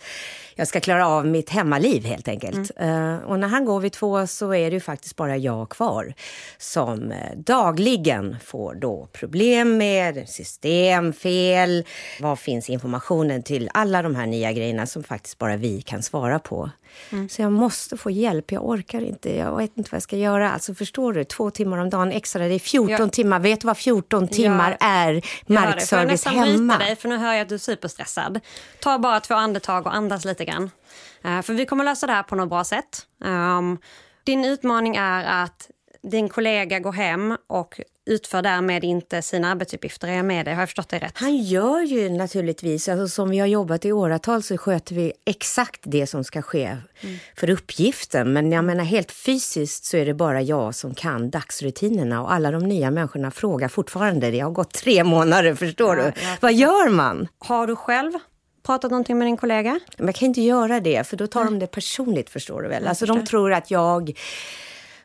jag 0.61 0.69
ska 0.69 0.81
klara 0.81 1.09
av 1.09 1.27
mitt 1.27 1.51
hemmaliv 1.51 2.05
helt 2.05 2.29
enkelt. 2.29 2.71
Mm. 2.77 3.15
Uh, 3.15 3.25
och 3.25 3.39
när 3.39 3.49
han 3.49 3.65
går 3.65 3.81
vid 3.81 3.93
två 3.93 4.27
så 4.27 4.55
är 4.55 4.71
det 4.71 4.75
ju 4.75 4.81
faktiskt 4.81 5.17
bara 5.17 5.37
jag 5.37 5.69
kvar 5.69 6.15
som 6.59 7.03
uh, 7.03 7.17
dagligen 7.37 8.37
får 8.45 8.75
då 8.75 9.09
problem 9.13 9.77
med 9.77 10.29
systemfel, 10.29 11.85
vad 12.21 12.39
finns 12.39 12.71
informationen 12.81 13.43
till 13.43 13.71
alla 13.75 14.03
de 14.03 14.15
här 14.15 14.27
nya 14.27 14.53
grejerna 14.53 14.87
som 14.87 15.05
faktiskt 15.05 15.39
bara 15.39 15.57
vi 15.57 15.83
kan 15.83 16.03
svara 16.03 16.39
på. 16.39 16.71
Mm. 17.13 17.29
Så 17.29 17.43
jag 17.43 17.53
måste 17.53 17.97
få 17.97 18.11
hjälp, 18.11 18.53
jag 18.53 18.69
orkar 18.69 19.01
inte, 19.01 19.37
jag 19.37 19.57
vet 19.57 19.77
inte 19.77 19.89
vad 19.91 19.97
jag 19.97 20.03
ska 20.03 20.17
göra. 20.17 20.51
Alltså 20.51 20.75
förstår 20.75 21.13
du, 21.13 21.25
två 21.25 21.51
timmar 21.51 21.79
om 21.79 21.91
dagen 21.91 22.13
extra, 22.13 22.49
det 22.49 22.55
är 22.55 22.59
14 22.59 22.91
ja. 22.91 23.09
timmar. 23.09 23.41
Vet 23.41 23.61
du 23.61 23.67
vad 23.67 23.77
14 23.77 24.29
timmar 24.29 24.77
ja. 24.81 24.87
är 24.87 25.23
markservice 25.47 26.25
hemma? 26.25 26.47
Jag 26.47 26.51
nästan 26.51 26.79
dig, 26.79 26.97
för 26.97 27.09
nu 27.09 27.17
hör 27.17 27.33
jag 27.33 27.43
att 27.43 27.49
du 27.49 27.55
är 27.55 27.59
superstressad. 27.59 28.41
Ta 28.81 28.99
bara 28.99 29.21
två 29.21 29.35
andetag 29.35 29.87
och 29.87 29.95
andas 29.95 30.25
lite 30.25 30.45
grann. 30.45 30.71
Uh, 31.25 31.43
för 31.43 31.53
vi 31.53 31.67
kommer 31.67 31.85
lösa 31.85 32.07
det 32.07 32.13
här 32.13 32.23
på 32.23 32.37
något 32.37 32.49
bra 32.49 32.65
sätt. 32.65 33.07
Um, 33.25 33.79
din 34.25 34.45
utmaning 34.45 34.97
är 34.97 35.43
att 35.45 35.71
din 36.03 36.29
kollega 36.29 36.79
går 36.79 36.93
hem 36.93 37.37
och 37.47 37.81
utför 38.11 38.43
därmed 38.43 38.85
inte 38.85 39.23
sina 39.23 39.51
arbetsuppgifter. 39.51 40.09
Är 40.09 40.13
jag 40.13 40.25
med 40.25 40.47
dig? 40.47 40.55
Har 40.55 40.63
jag 40.63 40.69
förstått 40.69 40.89
dig 40.89 41.01
rätt? 41.01 41.13
Han 41.15 41.37
gör 41.37 41.81
ju 41.81 42.11
naturligtvis, 42.11 42.89
alltså 42.89 43.09
som 43.09 43.31
vi 43.31 43.39
har 43.39 43.47
jobbat 43.47 43.85
i 43.85 43.93
åratal 43.93 44.43
så 44.43 44.59
sköter 44.59 44.95
vi 44.95 45.13
exakt 45.27 45.81
det 45.85 46.07
som 46.07 46.25
ska 46.25 46.43
ske 46.43 46.77
mm. 47.01 47.17
för 47.37 47.51
uppgiften. 47.51 48.33
Men 48.33 48.53
jag 48.53 48.65
menar 48.65 48.85
helt 48.85 49.13
fysiskt 49.13 49.85
så 49.85 49.97
är 49.97 50.07
det 50.07 50.15
bara 50.15 50.43
jag 50.43 50.75
som 50.75 50.95
kan 50.95 51.31
dagsrutinerna 51.31 52.23
och 52.23 52.33
alla 52.33 52.51
de 52.51 52.63
nya 52.63 52.91
människorna 52.91 53.31
frågar 53.31 53.69
fortfarande. 53.69 54.31
Det 54.31 54.41
har 54.41 54.51
gått 54.51 54.75
tre 54.75 55.05
månader, 55.05 55.55
förstår 55.55 55.99
ja, 55.99 56.05
du? 56.05 56.13
Vad 56.41 56.55
gör 56.55 56.89
man? 56.89 57.29
Har 57.39 57.67
du 57.67 57.77
själv 57.77 58.13
pratat 58.67 58.91
någonting 58.91 59.19
med 59.19 59.27
din 59.27 59.37
kollega? 59.37 59.81
Men 59.97 60.07
jag 60.07 60.15
kan 60.15 60.27
inte 60.27 60.41
göra 60.41 60.81
det, 60.81 61.07
för 61.07 61.17
då 61.17 61.27
tar 61.27 61.41
mm. 61.41 61.53
de 61.53 61.59
det 61.59 61.67
personligt, 61.67 62.31
förstår 62.31 62.63
du 62.63 62.69
väl? 62.69 62.87
Alltså 62.87 63.07
de 63.07 63.27
tror 63.27 63.53
att 63.53 63.71
jag 63.71 64.13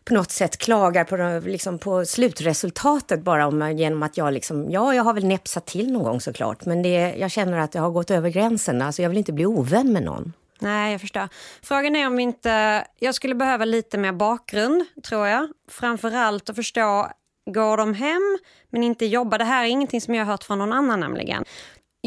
på 0.06 0.14
något 0.14 0.32
sätt 0.32 0.58
klagar 0.58 1.04
på, 1.04 1.48
liksom, 1.48 1.80
på 1.80 2.06
slutresultatet 2.06 3.22
bara 3.22 3.48
om, 3.48 3.78
genom 3.78 4.04
att 4.04 4.18
jag 4.18 4.34
liksom, 4.34 4.72
ja, 4.72 4.96
jag 4.96 5.04
har 5.04 5.14
väl 5.14 5.26
näpsat 5.26 5.66
till 5.66 5.92
någon 5.92 6.04
gång 6.04 6.22
såklart, 6.22 6.66
men 6.66 6.82
det, 6.82 7.16
jag 7.18 7.32
känner 7.32 7.58
att 7.58 7.76
jag 7.76 7.82
har 7.82 7.92
gått 7.92 8.12
över 8.12 8.30
gränsen. 8.30 8.82
Alltså 8.82 9.02
jag 9.02 9.10
vill 9.10 9.18
inte 9.18 9.34
bli 9.34 9.46
ovän 9.46 9.94
med 9.94 10.04
någon. 10.04 10.34
Nej, 10.60 10.92
jag 10.92 11.02
förstår. 11.02 11.30
Frågan 11.62 11.96
är 11.96 12.08
om 12.08 12.20
inte... 12.20 12.86
Jag 13.00 13.16
skulle 13.16 13.36
behöva 13.36 13.66
lite 13.66 13.98
mer 13.98 14.12
bakgrund, 14.12 14.86
tror 15.08 15.28
jag. 15.28 15.50
Framförallt 15.72 16.50
att 16.50 16.56
förstå, 16.56 17.08
går 17.46 17.78
de 17.78 17.94
hem 17.94 18.38
men 18.70 18.84
inte 18.84 19.06
jobbar? 19.06 19.38
Det 19.38 19.44
här 19.44 19.64
är 19.64 19.68
ingenting 19.68 20.02
som 20.02 20.16
jag 20.16 20.26
har 20.26 20.32
hört 20.32 20.44
från 20.44 20.58
någon 20.58 20.74
annan 20.74 21.00
nämligen. 21.00 21.44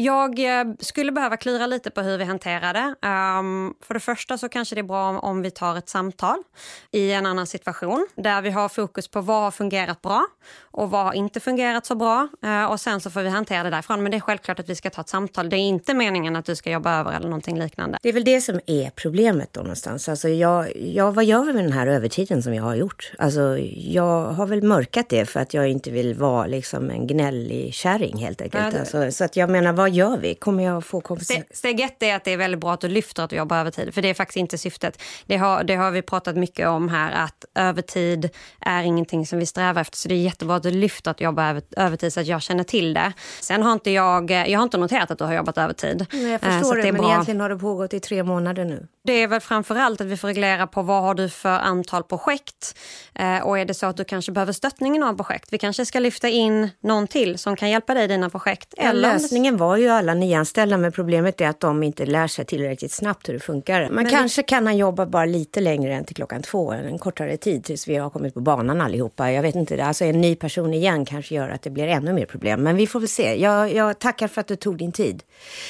Jag 0.01 0.59
eh, 0.59 0.65
skulle 0.79 1.11
behöva 1.11 1.37
klura 1.37 1.67
lite 1.67 1.91
på 1.91 2.01
hur 2.01 2.17
vi 2.17 2.23
hanterar 2.23 2.73
det. 2.73 3.07
Um, 3.07 3.73
för 3.81 3.93
det 3.93 3.99
första 3.99 4.37
så 4.37 4.49
kanske 4.49 4.75
det 4.75 4.81
är 4.81 4.83
bra 4.83 5.09
om, 5.09 5.19
om 5.19 5.41
vi 5.41 5.51
tar 5.51 5.77
ett 5.77 5.89
samtal 5.89 6.43
i 6.91 7.11
en 7.11 7.25
annan 7.25 7.47
situation 7.47 8.07
där 8.15 8.41
vi 8.41 8.49
har 8.49 8.69
fokus 8.69 9.07
på 9.07 9.21
vad 9.21 9.41
har 9.41 9.51
fungerat 9.51 10.01
bra 10.01 10.25
och 10.61 10.89
vad 10.89 11.05
har 11.05 11.13
inte 11.13 11.39
fungerat 11.39 11.85
så 11.85 11.95
bra. 11.95 12.27
Uh, 12.45 12.65
och 12.65 12.79
sen 12.79 13.01
så 13.01 13.09
får 13.09 13.21
vi 13.21 13.29
hantera 13.29 13.63
det 13.63 13.69
därifrån. 13.69 14.03
Men 14.03 14.11
det 14.11 14.17
är 14.17 14.21
självklart 14.21 14.59
att 14.59 14.69
vi 14.69 14.75
ska 14.75 14.89
ta 14.89 15.01
ett 15.01 15.09
samtal. 15.09 15.49
Det 15.49 15.55
är 15.55 15.59
inte 15.59 15.93
meningen 15.93 16.35
att 16.35 16.45
du 16.45 16.55
ska 16.55 16.71
jobba 16.71 16.99
över 16.99 17.11
eller 17.11 17.27
någonting 17.27 17.59
liknande. 17.59 17.97
Det 18.01 18.09
är 18.09 18.13
väl 18.13 18.23
det 18.23 18.41
som 18.41 18.59
är 18.65 18.89
problemet 18.89 19.53
då 19.53 19.61
någonstans. 19.61 20.09
Alltså 20.09 20.29
jag, 20.29 20.77
jag, 20.77 21.11
vad 21.11 21.25
gör 21.25 21.43
vi 21.43 21.53
med 21.53 21.63
den 21.63 21.73
här 21.73 21.87
övertiden 21.87 22.43
som 22.43 22.53
jag 22.53 22.63
har 22.63 22.75
gjort? 22.75 23.11
Alltså 23.17 23.57
jag 23.75 24.25
har 24.25 24.45
väl 24.45 24.63
mörkat 24.63 25.09
det 25.09 25.25
för 25.25 25.39
att 25.39 25.53
jag 25.53 25.69
inte 25.69 25.91
vill 25.91 26.13
vara 26.13 26.45
liksom 26.45 26.89
en 26.89 27.07
gnällig 27.07 27.73
kärring 27.73 28.17
helt 28.17 28.41
enkelt. 28.41 28.63
Ja, 28.63 28.71
det... 28.71 28.79
alltså, 28.79 29.11
så 29.11 29.23
att 29.23 29.35
jag 29.35 29.49
menar, 29.49 29.73
vad 29.73 29.88
gör 29.89 30.17
vi? 30.17 30.35
Kommer 30.35 30.63
jag 30.63 30.85
få 30.85 31.01
kompensation? 31.01 31.43
Steg 31.51 31.79
ett 31.79 32.03
är 32.03 32.15
att 32.15 32.23
det 32.23 32.33
är 32.33 32.37
väldigt 32.37 32.59
bra 32.59 32.73
att 32.73 32.81
du 32.81 32.87
lyfter 32.87 33.23
att 33.23 33.29
du 33.29 33.35
jobbar 33.35 33.57
övertid. 33.57 33.93
För 33.93 34.01
det 34.01 34.09
är 34.09 34.13
faktiskt 34.13 34.37
inte 34.37 34.57
syftet. 34.57 35.01
Det 35.25 35.37
har, 35.37 35.63
det 35.63 35.75
har 35.75 35.91
vi 35.91 36.01
pratat 36.01 36.35
mycket 36.35 36.67
om 36.67 36.89
här. 36.89 37.11
Att 37.11 37.45
övertid 37.55 38.29
är 38.61 38.83
ingenting 38.83 39.27
som 39.27 39.39
vi 39.39 39.45
strävar 39.45 39.81
efter. 39.81 39.97
Så 39.97 40.07
det 40.09 40.15
är 40.15 40.17
jättebra 40.17 40.55
att 40.55 40.63
du 40.63 40.71
lyfter 40.71 41.11
att 41.11 41.17
du 41.17 41.23
jobbar 41.23 41.43
över, 41.43 41.63
övertid 41.77 42.13
så 42.13 42.19
att 42.19 42.27
jag 42.27 42.41
känner 42.41 42.63
till 42.63 42.93
det. 42.93 43.13
Sen 43.41 43.63
har 43.63 43.73
inte 43.73 43.91
jag, 43.91 44.31
jag 44.31 44.59
har 44.59 44.63
inte 44.63 44.77
noterat 44.77 45.11
att 45.11 45.17
du 45.17 45.23
har 45.23 45.33
jobbat 45.33 45.57
övertid. 45.57 46.05
Nej, 46.11 46.23
jag 46.23 46.33
eh, 46.33 46.39
förstår 46.39 46.75
det, 46.75 46.81
det 46.81 46.91
men 46.91 47.01
bra. 47.01 47.11
egentligen 47.11 47.41
har 47.41 47.49
det 47.49 47.57
pågått 47.57 47.93
i 47.93 47.99
tre 47.99 48.23
månader 48.23 48.65
nu. 48.65 48.87
Det 49.03 49.13
är 49.13 49.27
väl 49.27 49.39
framför 49.39 49.75
allt 49.75 50.01
att 50.01 50.07
vi 50.07 50.17
får 50.17 50.27
reglera 50.27 50.67
på 50.67 50.81
vad 50.81 51.03
har 51.03 51.13
du 51.13 51.29
för 51.29 51.49
antal 51.49 52.03
projekt. 52.03 52.77
Eh, 53.15 53.37
och 53.39 53.59
är 53.59 53.65
det 53.65 53.73
så 53.73 53.85
att 53.85 53.97
du 53.97 54.03
kanske 54.03 54.31
behöver 54.31 54.53
stöttningen 54.53 55.03
av 55.03 55.13
projekt. 55.13 55.53
Vi 55.53 55.57
kanske 55.57 55.85
ska 55.85 55.99
lyfta 55.99 56.29
in 56.29 56.69
någon 56.83 57.07
till 57.07 57.37
som 57.37 57.55
kan 57.55 57.69
hjälpa 57.69 57.93
dig 57.93 58.03
i 58.03 58.07
dina 58.07 58.29
projekt. 58.29 58.73
Ja, 58.77 58.91
lösningen 58.91 59.57
var 59.57 59.77
ju 59.81 59.89
alla 59.89 60.13
nyanställda 60.13 60.77
men 60.77 60.91
problemet 60.91 61.41
är 61.41 61.47
att 61.47 61.59
de 61.59 61.83
inte 61.83 62.05
lär 62.05 62.27
sig 62.27 62.45
tillräckligt 62.45 62.91
snabbt 62.91 63.29
hur 63.29 63.33
det 63.33 63.39
funkar. 63.39 63.81
Men, 63.81 63.93
men 63.93 64.05
kanske 64.05 64.43
kan 64.43 64.65
han 64.65 64.77
jobba 64.77 65.05
bara 65.05 65.25
lite 65.25 65.61
längre 65.61 65.93
än 65.93 66.05
till 66.05 66.15
klockan 66.15 66.41
två, 66.41 66.71
en 66.71 66.99
kortare 66.99 67.37
tid 67.37 67.63
tills 67.63 67.87
vi 67.87 67.95
har 67.95 68.09
kommit 68.09 68.33
på 68.33 68.39
banan 68.39 68.81
allihopa. 68.81 69.31
Jag 69.31 69.41
vet 69.41 69.55
inte, 69.55 69.85
alltså 69.85 70.05
en 70.05 70.21
ny 70.21 70.35
person 70.35 70.73
igen 70.73 71.05
kanske 71.05 71.35
gör 71.35 71.49
att 71.49 71.61
det 71.61 71.69
blir 71.69 71.87
ännu 71.87 72.13
mer 72.13 72.25
problem. 72.25 72.63
Men 72.63 72.75
vi 72.75 72.87
får 72.87 72.99
väl 72.99 73.09
se. 73.09 73.41
Jag, 73.41 73.73
jag 73.73 73.99
tackar 73.99 74.27
för 74.27 74.41
att 74.41 74.47
du 74.47 74.55
tog 74.55 74.77
din 74.77 74.91
tid. 74.91 75.23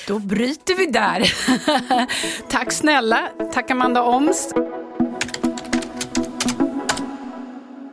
Då 0.07 0.19
bryter 0.19 0.75
vi 0.75 0.85
där. 0.85 1.33
Tack 2.49 2.71
snälla. 2.71 3.29
Tack 3.53 3.71
Amanda 3.71 4.03
Omst. 4.03 4.53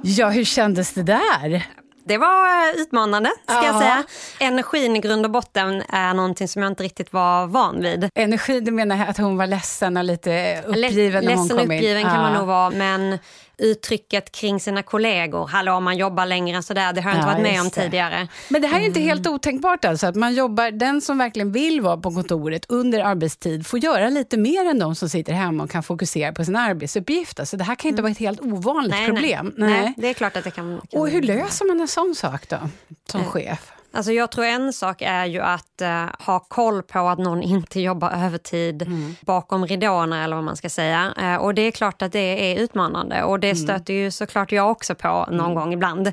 Ja, 0.02 0.28
hur 0.28 0.44
kändes 0.44 0.92
det 0.92 1.02
där? 1.02 1.66
Det 2.08 2.18
var 2.18 2.80
utmanande, 2.80 3.30
ska 3.44 3.54
ja. 3.54 3.64
jag 3.66 3.78
säga. 3.78 4.04
Energin 4.40 4.96
i 4.96 4.98
grund 4.98 5.24
och 5.24 5.30
botten 5.30 5.82
är 5.88 6.14
någonting 6.14 6.48
som 6.48 6.62
jag 6.62 6.72
inte 6.72 6.82
riktigt 6.82 7.12
var 7.12 7.46
van 7.46 7.82
vid. 7.82 8.10
Energi, 8.14 8.60
du 8.60 8.70
menar 8.70 9.06
att 9.06 9.18
hon 9.18 9.36
var 9.36 9.46
ledsen 9.46 9.96
och 9.96 10.04
lite 10.04 10.62
uppgiven 10.66 11.24
när 11.24 11.34
hon 11.34 11.48
kom 11.48 11.58
in? 11.58 11.68
Ledsen 11.68 11.78
uppgiven 11.78 12.02
kan 12.02 12.14
ja. 12.14 12.20
man 12.20 12.32
nog 12.32 12.46
vara, 12.46 12.70
men 12.70 13.18
uttrycket 13.58 14.32
kring 14.32 14.60
sina 14.60 14.82
kollegor. 14.82 15.46
Hallå, 15.46 15.80
man 15.80 15.96
jobbar 15.96 16.26
längre 16.26 16.62
så 16.62 16.74
där. 16.74 16.92
Det 16.92 17.00
har 17.00 17.10
jag 17.10 17.18
inte 17.18 17.28
ja, 17.28 17.32
varit 17.32 17.42
med 17.42 17.60
om 17.60 17.70
tidigare. 17.70 18.28
Men 18.48 18.62
det 18.62 18.68
här 18.68 18.80
är 18.80 18.84
inte 18.84 19.00
mm. 19.00 19.08
helt 19.08 19.26
otänkbart 19.26 19.84
alltså, 19.84 20.06
att 20.06 20.16
man 20.16 20.34
jobbar, 20.34 20.70
den 20.70 21.00
som 21.00 21.18
verkligen 21.18 21.52
vill 21.52 21.80
vara 21.80 21.96
på 21.96 22.10
kontoret 22.10 22.66
under 22.68 23.00
arbetstid 23.00 23.66
får 23.66 23.78
göra 23.78 24.08
lite 24.08 24.36
mer 24.36 24.64
än 24.64 24.78
de 24.78 24.94
som 24.94 25.08
sitter 25.08 25.32
hemma 25.32 25.64
och 25.64 25.70
kan 25.70 25.82
fokusera 25.82 26.32
på 26.32 26.44
sin 26.44 26.56
arbetsuppgift. 26.56 27.40
Alltså, 27.40 27.56
det 27.56 27.64
här 27.64 27.74
kan 27.74 27.88
inte 27.88 28.00
mm. 28.00 28.02
vara 28.02 28.12
ett 28.12 28.18
helt 28.18 28.40
ovanligt 28.40 28.90
nej, 28.90 29.06
problem. 29.06 29.54
Nej. 29.56 29.70
nej. 29.70 29.94
det 29.96 30.08
är 30.08 30.14
klart 30.14 30.36
att 30.36 30.44
det 30.44 30.50
kan, 30.50 30.80
kan... 30.90 31.00
Och 31.00 31.08
hur 31.08 31.22
löser 31.22 31.66
man 31.66 31.80
en 31.80 31.88
sån 31.88 32.14
sak 32.14 32.48
då, 32.48 32.58
som 33.06 33.20
äh. 33.20 33.26
chef? 33.26 33.72
Alltså 33.92 34.12
jag 34.12 34.30
tror 34.30 34.44
en 34.44 34.72
sak 34.72 35.02
är 35.02 35.24
ju 35.24 35.40
att 35.40 35.82
uh, 35.82 36.26
ha 36.26 36.38
koll 36.38 36.82
på 36.82 37.08
att 37.08 37.18
någon 37.18 37.42
inte 37.56 37.80
jobbar 37.80 38.10
övertid 38.10 38.82
mm. 38.82 39.16
bakom 39.20 39.66
ridåerna 39.66 40.24
eller 40.24 40.36
vad 40.36 40.44
man 40.44 40.56
ska 40.56 40.68
säga. 40.68 41.14
Uh, 41.18 41.36
och 41.36 41.54
det 41.54 41.62
är 41.62 41.70
klart 41.70 42.02
att 42.02 42.12
det 42.12 42.52
är 42.52 42.62
utmanande 42.62 43.22
och 43.22 43.40
det 43.40 43.50
mm. 43.50 43.62
stöter 43.62 43.94
ju 43.94 44.10
såklart 44.10 44.52
jag 44.52 44.70
också 44.70 44.94
på 44.94 45.08
någon 45.30 45.40
mm. 45.40 45.54
gång 45.54 45.72
ibland. 45.72 46.06
Uh, 46.06 46.12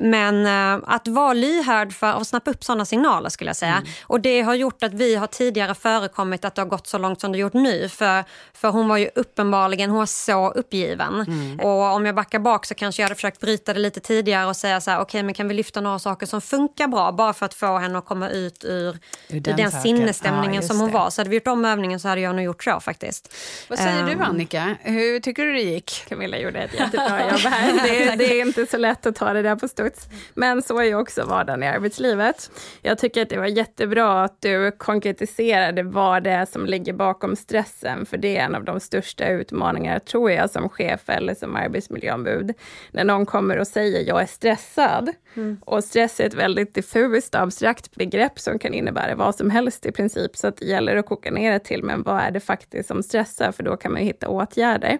men 0.00 0.46
att 0.84 1.08
vara 1.08 1.32
lyhörd 1.32 1.92
för 1.92 2.06
att 2.06 2.26
snappa 2.26 2.50
upp 2.50 2.64
sådana 2.64 2.84
signaler 2.84 3.28
skulle 3.28 3.48
jag 3.48 3.56
säga. 3.56 3.76
Mm. 3.76 3.88
Och 4.02 4.20
det 4.20 4.40
har 4.40 4.54
gjort 4.54 4.82
att 4.82 4.94
vi 4.94 5.14
har 5.14 5.26
tidigare 5.26 5.74
förekommit 5.74 6.44
att 6.44 6.54
det 6.54 6.62
har 6.62 6.68
gått 6.68 6.86
så 6.86 6.98
långt 6.98 7.20
som 7.20 7.32
det 7.32 7.38
gjort 7.38 7.52
nu. 7.52 7.88
För, 7.88 8.24
för 8.54 8.70
hon 8.70 8.88
var 8.88 8.96
ju 8.96 9.10
uppenbarligen 9.14 9.90
hon 9.90 9.98
var 9.98 10.06
så 10.06 10.50
uppgiven. 10.50 11.14
Mm. 11.20 11.60
Och 11.60 11.94
om 11.94 12.06
jag 12.06 12.14
backar 12.14 12.38
bak 12.38 12.66
så 12.66 12.74
kanske 12.74 13.02
jag 13.02 13.04
hade 13.04 13.14
försökt 13.14 13.40
bryta 13.40 13.74
det 13.74 13.80
lite 13.80 14.00
tidigare 14.00 14.46
och 14.46 14.56
säga 14.56 14.80
så 14.80 14.90
här, 14.90 14.98
okej 14.98 15.02
okay, 15.02 15.22
men 15.22 15.34
kan 15.34 15.48
vi 15.48 15.54
lyfta 15.54 15.80
några 15.80 15.98
saker 15.98 16.26
som 16.26 16.40
funkar 16.40 16.88
bra 16.94 17.12
bara 17.12 17.32
för 17.32 17.46
att 17.46 17.54
få 17.54 17.78
henne 17.78 17.98
att 17.98 18.04
komma 18.04 18.30
ut 18.30 18.64
ur, 18.64 18.98
ur 19.28 19.40
den, 19.40 19.56
den 19.56 19.70
sinnesstämningen 19.72 20.62
ja, 20.62 20.68
som 20.68 20.80
hon 20.80 20.88
det. 20.88 20.94
var. 20.94 21.10
Så 21.10 21.20
hade 21.20 21.30
vi 21.30 21.36
gjort 21.36 21.46
om 21.46 21.64
övningen 21.64 22.00
så 22.00 22.08
hade 22.08 22.20
jag 22.20 22.34
nog 22.34 22.44
gjort 22.44 22.64
så 22.64 22.80
faktiskt. 22.80 23.34
Vad 23.68 23.78
säger 23.78 24.00
um, 24.00 24.06
du 24.06 24.12
ehm. 24.12 24.22
Annika? 24.22 24.76
Hur 24.82 25.20
tycker 25.20 25.44
du 25.44 25.52
det 25.52 25.60
gick? 25.60 26.04
Camilla 26.08 26.38
gjorde 26.38 26.58
ett 26.58 26.74
jättebra 26.74 27.30
jobb 27.30 27.40
här. 27.40 27.74
Det, 27.84 28.16
det, 28.16 28.40
är 28.40 28.46
inte 28.46 28.66
så 28.66 28.76
lätt 28.76 29.06
att 29.06 29.16
ta 29.16 29.32
det 29.32 29.42
där 29.42 29.56
på 29.56 29.68
studs. 29.68 30.08
Men 30.34 30.62
så 30.62 30.78
är 30.78 30.84
ju 30.84 30.94
också 30.94 31.24
vardagen 31.24 31.62
i 31.62 31.66
arbetslivet. 31.66 32.50
Jag 32.82 32.98
tycker 32.98 33.22
att 33.22 33.28
det 33.28 33.36
var 33.36 33.46
jättebra 33.46 34.24
att 34.24 34.36
du 34.40 34.70
konkretiserade 34.70 35.82
vad 35.82 36.22
det 36.24 36.30
är 36.30 36.46
som 36.46 36.66
ligger 36.66 36.92
bakom 36.92 37.36
stressen, 37.36 38.06
för 38.06 38.16
det 38.16 38.36
är 38.36 38.44
en 38.44 38.54
av 38.54 38.64
de 38.64 38.80
största 38.80 39.28
utmaningarna, 39.28 40.00
tror 40.00 40.30
jag, 40.30 40.50
som 40.50 40.68
chef 40.68 41.08
eller 41.08 41.34
som 41.34 41.56
arbetsmiljöombud. 41.56 42.54
När 42.90 43.04
någon 43.04 43.26
kommer 43.26 43.58
och 43.58 43.66
säger 43.66 44.08
jag 44.08 44.22
är 44.22 44.26
stressad. 44.26 45.10
Mm. 45.36 45.58
Och 45.64 45.84
stress 45.84 46.20
är 46.20 46.26
ett 46.26 46.34
väldigt 46.34 46.74
diffust, 46.92 47.34
abstrakt 47.34 47.96
begrepp 47.96 48.38
som 48.38 48.58
kan 48.58 48.74
innebära 48.74 49.14
vad 49.14 49.34
som 49.34 49.50
helst 49.50 49.86
i 49.86 49.92
princip. 49.92 50.36
Så 50.36 50.46
att 50.46 50.56
det 50.56 50.66
gäller 50.66 50.96
att 50.96 51.06
koka 51.06 51.30
ner 51.30 51.52
det 51.52 51.58
till, 51.58 51.82
men 51.82 52.02
vad 52.02 52.20
är 52.20 52.30
det 52.30 52.40
faktiskt 52.40 52.88
som 52.88 53.02
stressar? 53.02 53.52
För 53.52 53.62
då 53.62 53.76
kan 53.76 53.92
man 53.92 54.02
hitta 54.02 54.28
åtgärder. 54.28 54.98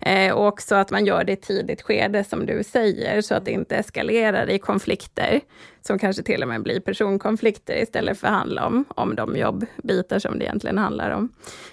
Eh, 0.00 0.32
och 0.32 0.46
också 0.46 0.74
att 0.74 0.90
man 0.90 1.06
gör 1.06 1.24
det 1.24 1.32
i 1.32 1.36
tidigt 1.36 1.82
skede, 1.82 2.24
som 2.24 2.46
du 2.46 2.62
säger, 2.62 3.20
så 3.20 3.34
att 3.34 3.44
det 3.44 3.50
inte 3.50 3.76
eskalerar 3.76 4.50
i 4.50 4.58
konflikter 4.58 5.40
som 5.82 5.98
kanske 5.98 6.22
till 6.22 6.42
och 6.42 6.48
med 6.48 6.62
blir 6.62 6.80
personkonflikter 6.80 7.82
istället 7.82 8.18
för 8.18 8.26
att 8.26 8.32
handla 8.32 8.66
om, 8.66 8.84
om 8.88 9.14
de 9.14 9.36
jobbbitar 9.36 10.18
som 10.18 10.38
det 10.38 10.44
egentligen 10.44 10.78
handlar 10.78 11.10
om. 11.10 11.28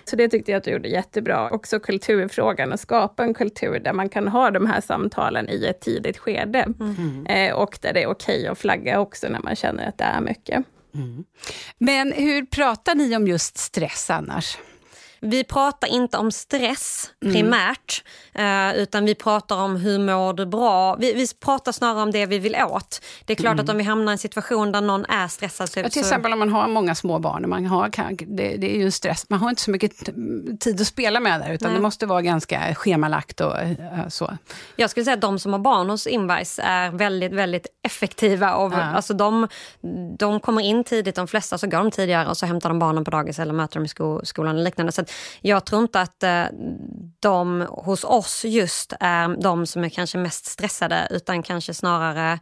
Så 0.05 0.15
det 0.15 0.29
tyckte 0.29 0.51
jag 0.51 0.57
att 0.57 0.63
du 0.63 0.71
gjorde 0.71 0.89
jättebra. 0.89 1.49
Också 1.49 1.79
kulturfrågan, 1.79 2.73
att 2.73 2.79
skapa 2.79 3.23
en 3.23 3.33
kultur 3.33 3.79
där 3.79 3.93
man 3.93 4.09
kan 4.09 4.27
ha 4.27 4.51
de 4.51 4.65
här 4.65 4.81
samtalen 4.81 5.49
i 5.49 5.65
ett 5.65 5.81
tidigt 5.81 6.17
skede. 6.17 6.67
Mm. 6.79 7.25
Eh, 7.25 7.55
och 7.55 7.79
där 7.81 7.93
det 7.93 8.03
är 8.03 8.07
okej 8.07 8.39
okay 8.39 8.47
att 8.47 8.57
flagga 8.57 8.99
också 8.99 9.27
när 9.29 9.39
man 9.39 9.55
känner 9.55 9.87
att 9.87 9.97
det 9.97 10.03
är 10.03 10.21
mycket. 10.21 10.65
Mm. 10.95 11.23
Men 11.77 12.11
hur 12.11 12.45
pratar 12.45 12.95
ni 12.95 13.15
om 13.15 13.27
just 13.27 13.57
stress 13.57 14.09
annars? 14.09 14.57
Vi 15.21 15.43
pratar 15.43 15.87
inte 15.87 16.17
om 16.17 16.31
stress 16.31 17.11
primärt, 17.21 18.03
mm. 18.33 18.75
utan 18.75 19.05
vi 19.05 19.15
pratar 19.15 19.55
om 19.55 19.75
hur 19.75 19.99
mår 19.99 20.33
du 20.33 20.45
bra. 20.45 20.95
Vi, 20.95 21.13
vi 21.13 21.27
pratar 21.45 21.71
snarare 21.71 22.03
om 22.03 22.11
det 22.11 22.25
vi 22.25 22.39
vill 22.39 22.55
åt. 22.55 23.01
Det 23.25 23.33
är 23.33 23.37
klart 23.37 23.53
mm. 23.53 23.63
att 23.63 23.69
om 23.69 23.77
vi 23.77 23.83
hamnar 23.83 24.11
i 24.11 24.13
en 24.13 24.17
situation 24.17 24.71
där 24.71 24.81
någon 24.81 25.05
är 25.05 25.27
stressad... 25.27 25.69
Så, 25.69 25.79
ja, 25.79 25.89
till 25.89 25.99
exempel 25.99 26.33
om 26.33 26.39
man 26.39 26.49
har 26.49 26.67
många 26.67 26.95
små 26.95 27.19
barn, 27.19 27.49
man 27.49 27.65
har, 27.65 27.89
det, 28.35 28.57
det 28.57 28.75
är 28.75 28.77
ju 28.77 28.85
en 28.85 28.91
stress. 28.91 29.25
Man 29.29 29.39
har 29.39 29.49
inte 29.49 29.61
så 29.61 29.71
mycket 29.71 30.05
tid 30.59 30.81
att 30.81 30.87
spela 30.87 31.19
med 31.19 31.41
där, 31.41 31.53
utan 31.53 31.69
Nej. 31.69 31.77
det 31.77 31.81
måste 31.81 32.05
vara 32.05 32.21
ganska 32.21 32.75
schemalagt 32.75 33.41
och 33.41 33.53
uh, 33.53 34.07
så. 34.09 34.37
Jag 34.75 34.89
skulle 34.89 35.03
säga 35.03 35.13
att 35.13 35.21
de 35.21 35.39
som 35.39 35.51
har 35.53 35.59
barn 35.59 35.89
hos 35.89 36.07
Invice 36.07 36.59
är 36.63 36.91
väldigt, 36.91 37.33
väldigt 37.33 37.67
effektiva. 37.85 38.55
Och, 38.55 38.73
ja. 38.73 38.81
alltså 38.81 39.13
de, 39.13 39.47
de 40.19 40.39
kommer 40.39 40.61
in 40.61 40.83
tidigt, 40.83 41.15
de 41.15 41.27
flesta 41.27 41.57
så 41.57 41.67
går 41.67 41.77
de 41.77 41.91
tidigare 41.91 42.27
och 42.27 42.37
så 42.37 42.45
hämtar 42.45 42.69
de 42.69 42.79
barnen 42.79 43.03
på 43.03 43.11
dagis 43.11 43.39
eller 43.39 43.53
möter 43.53 43.75
dem 43.75 43.85
i 43.85 43.87
sko 43.87 44.21
skolan 44.23 44.57
och 44.57 44.63
liknande. 44.63 44.91
Så 44.91 45.03
jag 45.41 45.65
tror 45.65 45.81
inte 45.81 46.01
att 46.01 46.23
eh, 46.23 46.45
de 47.19 47.67
hos 47.69 48.03
oss 48.03 48.45
just 48.45 48.93
är 48.99 49.41
de 49.41 49.65
som 49.65 49.83
är 49.83 49.89
kanske 49.89 50.17
mest 50.17 50.45
stressade 50.45 51.07
utan 51.11 51.43
kanske 51.43 51.73
snarare 51.73 52.39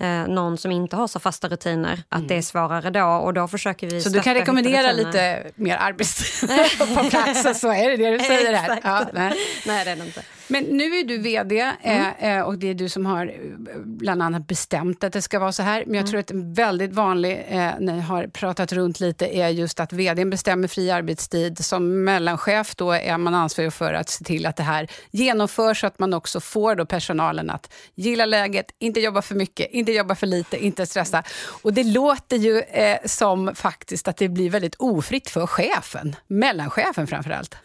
eh, 0.00 0.26
någon 0.26 0.58
som 0.58 0.70
inte 0.70 0.96
har 0.96 1.06
så 1.06 1.20
fasta 1.20 1.48
rutiner. 1.48 2.02
Att 2.08 2.18
mm. 2.18 2.28
det 2.28 2.34
är 2.34 2.42
svårare 2.42 2.90
då 2.90 3.06
och 3.06 3.34
då 3.34 3.48
försöker 3.48 3.86
vi 3.86 4.00
Så 4.00 4.08
du 4.08 4.20
kan 4.20 4.34
rekommendera 4.34 4.92
lite 4.92 5.50
mer 5.54 5.76
arbetstid 5.76 6.48
på 6.96 7.10
plats? 7.10 7.60
Så 7.60 7.72
är 7.72 7.90
det 7.90 7.96
det 7.96 8.10
du 8.10 8.18
säger 8.18 8.52
här? 8.52 8.80
Ja, 8.88 9.06
nej. 9.12 9.32
nej, 9.66 9.84
det 9.84 9.90
är 9.90 9.96
det 9.96 10.04
inte. 10.04 10.22
Men 10.48 10.64
nu 10.64 10.84
är 10.84 11.04
du 11.04 11.18
vd 11.18 11.72
mm. 11.82 12.14
eh, 12.18 12.42
och 12.42 12.58
det 12.58 12.70
är 12.70 12.74
du 12.74 12.88
som 12.88 13.06
har 13.06 13.26
eh, 13.26 13.78
bland 13.84 14.22
annat 14.22 14.46
bestämt 14.46 15.04
att 15.04 15.12
det 15.12 15.22
ska 15.22 15.38
vara 15.38 15.52
så 15.52 15.62
här. 15.62 15.84
Men 15.86 15.94
jag 15.94 16.00
mm. 16.00 16.10
tror 16.10 16.20
att 16.20 16.30
en 16.30 16.54
väldigt 16.54 16.92
vanlig, 16.92 17.46
eh, 17.48 17.70
ni 17.80 18.00
har 18.00 18.26
pratat 18.26 18.72
runt 18.72 19.00
lite, 19.00 19.36
är 19.36 19.48
just 19.48 19.80
att 19.80 19.92
vd 19.92 20.24
bestämmer 20.24 20.68
fri 20.68 20.90
arbetstid. 20.90 21.64
Som 21.64 22.04
mellanchef 22.04 22.74
då 22.74 22.92
är 22.92 23.18
man 23.18 23.34
ansvarig 23.34 23.72
för 23.72 23.94
att 23.94 24.08
se 24.08 24.24
till 24.24 24.46
att 24.46 24.56
det 24.56 24.62
här 24.62 24.90
genomförs 25.10 25.80
så 25.80 25.86
att 25.86 25.98
man 25.98 26.14
också 26.14 26.40
får 26.40 26.74
då 26.74 26.86
personalen 26.86 27.50
att 27.50 27.72
gilla 27.94 28.26
läget, 28.26 28.66
inte 28.78 29.00
jobba 29.00 29.22
för 29.22 29.34
mycket, 29.34 29.70
inte 29.70 29.92
jobba 29.92 30.14
för 30.14 30.26
lite, 30.26 30.64
inte 30.64 30.86
stressa. 30.86 31.22
Och 31.62 31.72
det 31.72 31.84
låter 31.84 32.36
ju 32.36 32.58
eh, 32.60 32.98
som 33.04 33.54
faktiskt 33.54 34.08
att 34.08 34.16
det 34.16 34.28
blir 34.28 34.50
väldigt 34.50 34.74
ofritt 34.74 35.30
för 35.30 35.46
chefen, 35.46 36.16
mellanchefen 36.26 37.06
framför 37.06 37.30
allt. 37.30 37.56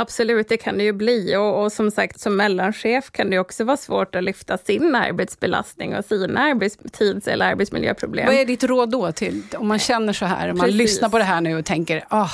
Absolut, 0.00 0.48
det 0.48 0.56
kan 0.56 0.78
det 0.78 0.84
ju 0.84 0.92
bli. 0.92 1.36
Och, 1.36 1.62
och, 1.62 1.72
som 1.72 1.90
sagt, 1.90 2.20
som 2.20 2.36
mellanchef 2.36 3.10
kan 3.10 3.30
det 3.30 3.38
också 3.38 3.64
vara 3.64 3.76
svårt 3.76 4.14
att 4.14 4.24
lyfta 4.24 4.58
sin 4.58 4.94
arbetsbelastning 4.94 5.96
och 5.96 6.04
sina 6.04 6.40
arbetstids 6.40 7.28
eller 7.28 7.46
arbetsmiljöproblem. 7.46 8.26
Vad 8.26 8.34
är 8.34 8.44
ditt 8.44 8.64
råd 8.64 8.90
då 8.90 9.12
till, 9.12 9.42
om 9.54 9.68
man 9.68 9.78
känner 9.78 10.12
så 10.12 10.26
här, 10.26 10.50
om 10.50 10.58
man 10.58 10.70
lyssnar 10.70 11.08
på 11.08 11.18
det 11.18 11.24
här 11.24 11.40
nu 11.40 11.58
och 11.58 11.64
tänker, 11.64 12.04
ah, 12.08 12.30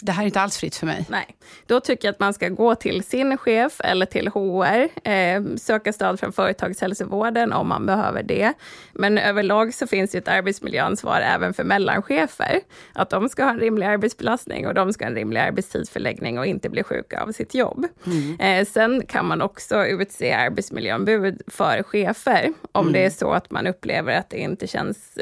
det 0.00 0.12
här 0.12 0.22
är 0.22 0.26
inte 0.26 0.40
alls 0.40 0.58
fritt 0.58 0.76
för 0.76 0.86
mig. 0.86 1.06
Nej, 1.08 1.36
då 1.66 1.80
tycker 1.80 2.08
jag 2.08 2.12
att 2.12 2.20
man 2.20 2.34
ska 2.34 2.48
gå 2.48 2.74
till 2.74 3.04
sin 3.04 3.36
chef 3.36 3.80
eller 3.84 4.06
till 4.06 4.28
HR, 4.28 5.08
eh, 5.08 5.56
söka 5.56 5.92
stöd 5.92 6.20
från 6.20 6.32
företagshälsovården 6.32 7.52
om 7.52 7.68
man 7.68 7.86
behöver 7.86 8.22
det. 8.22 8.52
Men 8.92 9.18
överlag 9.18 9.74
så 9.74 9.86
finns 9.86 10.10
det 10.10 10.18
ett 10.18 10.28
arbetsmiljöansvar 10.28 11.20
även 11.20 11.54
för 11.54 11.64
mellanchefer. 11.64 12.60
Att 12.92 13.10
de 13.10 13.28
ska 13.28 13.44
ha 13.44 13.50
en 13.50 13.60
rimlig 13.60 13.86
arbetsbelastning 13.86 14.66
och 14.66 14.74
de 14.74 14.92
ska 14.92 15.04
ha 15.04 15.10
en 15.10 15.16
rimlig 15.16 15.40
arbetstidsförläggning 15.40 16.38
och 16.38 16.46
inte 16.46 16.68
bli 16.68 16.82
sjuka 16.82 17.22
av 17.22 17.32
sitt 17.32 17.54
jobb. 17.54 17.86
Mm. 18.06 18.40
Eh, 18.40 18.66
sen 18.66 19.06
kan 19.06 19.26
man 19.26 19.42
också 19.42 19.86
utse 19.86 20.32
arbetsmiljöombud 20.32 21.42
för 21.46 21.82
chefer 21.82 22.52
om 22.72 22.80
mm. 22.80 22.92
det 22.92 23.04
är 23.04 23.10
så 23.10 23.32
att 23.32 23.50
man 23.50 23.66
upplever 23.66 24.18
att 24.18 24.30
det 24.30 24.38
inte 24.38 24.66
känns 24.66 25.18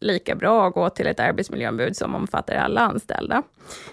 lika 0.00 0.34
bra 0.34 0.68
att 0.68 0.74
gå 0.74 0.90
till 0.90 1.06
ett 1.06 1.20
arbetsmiljöombud 1.20 1.96
som 1.96 2.14
omfattar 2.14 2.54
alla 2.54 2.80
anställda. 2.80 3.42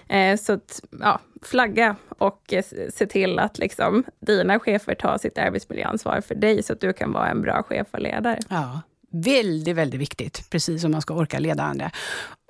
Eh, 0.08 0.36
så 0.36 0.52
att, 0.52 0.80
ja, 1.00 1.20
flagga 1.42 1.96
och 2.08 2.52
eh, 2.52 2.64
se 2.94 3.06
till 3.06 3.38
att 3.38 3.58
liksom, 3.58 4.04
dina 4.20 4.58
chefer 4.58 4.94
tar 4.94 5.18
sitt 5.18 5.38
arbetsmiljöansvar 5.38 6.20
för 6.20 6.34
dig, 6.34 6.62
så 6.62 6.72
att 6.72 6.80
du 6.80 6.92
kan 6.92 7.12
vara 7.12 7.28
en 7.28 7.42
bra 7.42 7.62
chef 7.62 7.86
och 7.90 8.00
ledare. 8.00 8.38
Ja, 8.48 8.80
väldigt, 9.10 9.76
väldigt 9.76 10.00
viktigt, 10.00 10.50
precis 10.50 10.82
som 10.82 10.92
man 10.92 11.02
ska 11.02 11.14
orka 11.14 11.38
leda 11.38 11.62
andra. 11.62 11.90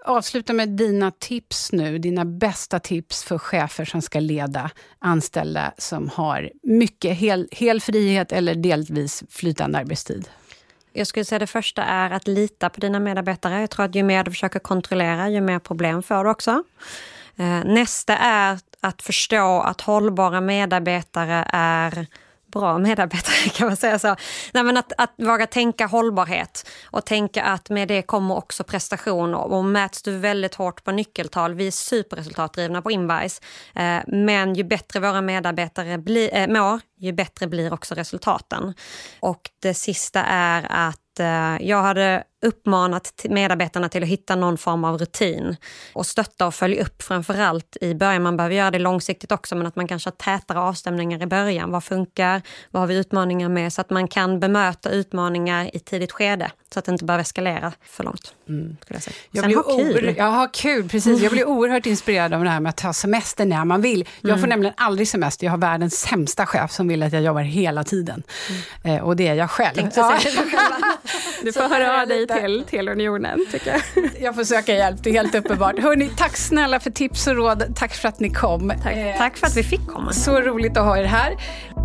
Avsluta 0.05 0.53
med 0.53 0.69
dina 0.69 1.11
tips 1.11 1.73
nu, 1.73 1.99
dina 1.99 2.25
bästa 2.25 2.81
tips 2.81 3.25
för 3.25 3.39
chefer 3.39 3.85
som 3.85 4.03
ska 4.03 4.21
leda 4.21 4.71
anställda 4.99 5.73
som 5.79 6.09
har 6.09 6.51
mycket 6.63 7.17
hel, 7.17 7.49
hel 7.51 7.81
frihet 7.81 8.33
eller 8.33 8.55
delvis 8.55 9.23
flytande 9.31 9.79
arbetstid. 9.79 10.29
Jag 10.99 11.07
skulle 11.07 11.25
säga 11.25 11.39
det 11.39 11.47
första 11.47 11.85
är 11.85 12.11
att 12.11 12.29
lita 12.29 12.71
på 12.71 12.81
dina 12.81 13.01
medarbetare. 13.01 13.61
Jag 13.61 13.71
tror 13.71 13.85
att 13.85 13.95
ju 13.95 14.03
mer 14.03 14.25
du 14.25 14.31
försöker 14.31 14.59
kontrollera, 14.59 15.29
ju 15.29 15.41
mer 15.41 15.59
problem 15.59 16.03
får 16.03 16.25
du 16.25 16.31
också. 16.31 16.63
Eh, 17.37 17.65
nästa 17.65 18.17
är 18.17 18.59
att 18.81 19.03
förstå 19.03 19.61
att 19.61 19.81
hållbara 19.81 20.41
medarbetare 20.41 21.45
är 21.53 22.07
bra 22.53 22.79
medarbetare, 22.79 23.51
kan 23.55 23.67
man 23.67 23.77
säga 23.77 23.99
så. 23.99 24.17
Nej, 24.53 24.65
men 24.65 24.77
att, 24.77 24.93
att 24.99 25.15
våga 25.17 25.47
tänka 25.47 25.87
hållbarhet 25.87 26.69
och 26.91 27.07
tänka 27.07 27.43
att 27.43 27.71
med 27.71 27.89
det 27.89 28.03
kommer 28.03 28.37
också 28.37 28.65
prestation. 28.65 29.35
Och 29.35 29.65
mäts 29.65 30.03
du 30.03 30.19
väldigt 30.19 30.55
hårt 30.55 30.85
på 30.85 30.93
nyckeltal, 30.93 31.55
vi 31.55 31.67
är 31.67 31.71
superresultatdrivna 31.71 32.83
på 32.83 32.91
Invice, 32.91 33.41
eh, 33.75 33.99
men 34.07 34.55
ju 34.55 34.65
bättre 34.65 35.01
våra 35.01 35.21
medarbetare 35.21 35.99
bli, 35.99 36.31
eh, 36.33 36.49
mår, 36.49 36.81
ju 36.99 37.13
bättre 37.13 37.47
blir 37.47 37.73
också 37.73 37.95
resultaten. 37.95 38.75
Och 39.21 39.51
det 39.63 39.75
sista 39.75 40.25
är 40.25 40.67
att 40.71 41.21
eh, 41.21 41.69
jag 41.69 41.83
hade 41.83 42.25
uppmanat 42.43 43.27
medarbetarna 43.29 43.89
till 43.89 44.03
att 44.03 44.09
hitta 44.09 44.37
någon 44.37 44.59
form 44.59 44.85
av 44.85 44.99
rutin 44.99 45.57
och 45.93 46.07
stötta 46.07 46.47
och 46.47 46.55
följa 46.55 46.83
upp 46.83 47.03
framförallt 47.03 47.77
i 47.81 47.95
början. 47.95 48.23
Man 48.23 48.37
behöver 48.37 48.55
göra 48.55 48.71
det 48.71 48.79
långsiktigt 48.79 49.33
också, 49.33 49.57
men 49.57 49.67
att 49.67 49.77
man 49.77 49.89
kanske 49.89 50.11
har 50.11 50.39
tätare 50.39 50.61
avstämningar 50.61 51.23
i 51.23 51.27
början. 51.27 51.71
Vad 51.71 51.85
funkar? 51.85 52.43
Vad 52.71 52.83
har 52.83 52.87
vi 52.87 52.97
utmaningar 52.97 53.49
med? 53.49 53.73
Så 53.73 53.81
att 53.81 53.91
man 53.91 54.09
kan 54.09 54.41
bemöta 54.41 54.91
utmaningar 54.91 55.77
i 55.77 55.79
tidigt 55.79 56.13
skede 56.13 56.51
så 56.75 56.79
att 56.79 56.85
det 56.85 56.93
inte 56.93 57.05
behöver 57.05 57.23
eskalera 57.23 57.73
för 57.83 58.05
långt. 58.05 58.35
Mm. 58.49 58.77
jag 58.89 59.03
säga. 59.03 59.17
Jag 59.31 59.45
blir 59.45 59.57
ha 59.57 59.63
kul. 59.63 60.15
Ja, 60.19 60.25
ha 60.25 60.49
kul, 60.53 60.89
precis. 60.89 61.23
Jag 61.23 61.33
blir 61.33 61.45
oerhört 61.45 61.87
inspirerad 61.87 62.35
av 62.35 62.45
det 62.45 62.51
här 62.51 62.61
med 62.61 62.71
att 62.71 62.77
ta 62.77 62.93
semester 62.93 63.47
när 63.47 63.65
man 63.65 63.83
vill. 63.83 64.09
Jag 64.21 64.31
får 64.31 64.39
mm. 64.39 64.49
nämligen 64.49 64.75
aldrig 64.77 65.09
semester. 65.09 65.47
Jag 65.47 65.53
har 65.53 65.59
världens 65.59 66.01
sämsta 66.01 66.47
chef 66.47 66.73
som 66.73 66.89
vill 66.89 67.03
att 67.03 67.13
jag 67.13 67.23
jobbar 67.23 67.41
hela 67.41 67.85
tiden. 67.85 68.23
Mm. 68.85 68.97
Eh, 68.97 69.05
och 69.05 69.17
det 69.17 69.29
är 69.29 69.35
jag 69.35 69.51
själv. 69.51 69.91
Ja. 69.97 70.19
du 71.43 71.53
får 71.53 71.63
höra 71.63 72.03
av 72.03 72.09
dig 72.09 72.27
till, 72.29 72.65
till 72.69 72.89
Unionen, 72.89 73.47
tycker 73.53 73.71
jag. 73.71 74.11
jag 74.21 74.35
får 74.35 74.45
söka 74.45 74.75
hjälp, 74.75 75.03
det 75.03 75.11
är 75.11 75.15
helt 75.15 75.35
uppenbart. 75.35 75.79
Hörrni, 75.79 76.11
tack 76.17 76.37
snälla 76.37 76.81
för 76.81 76.91
tips 76.91 77.27
och 77.27 77.37
råd. 77.37 77.77
Tack 77.77 77.95
för 77.95 78.09
att 78.09 78.21
ni 78.21 78.31
kom. 78.31 78.73
Tack, 78.83 78.97
eh, 78.97 79.17
tack 79.19 79.37
för 79.37 79.47
att 79.47 79.57
vi 79.57 79.63
fick 79.63 79.87
komma. 79.87 80.13
Så 80.13 80.41
roligt 80.41 80.77
att 80.77 80.85
ha 80.85 80.99
er 80.99 81.05
här. 81.05 81.37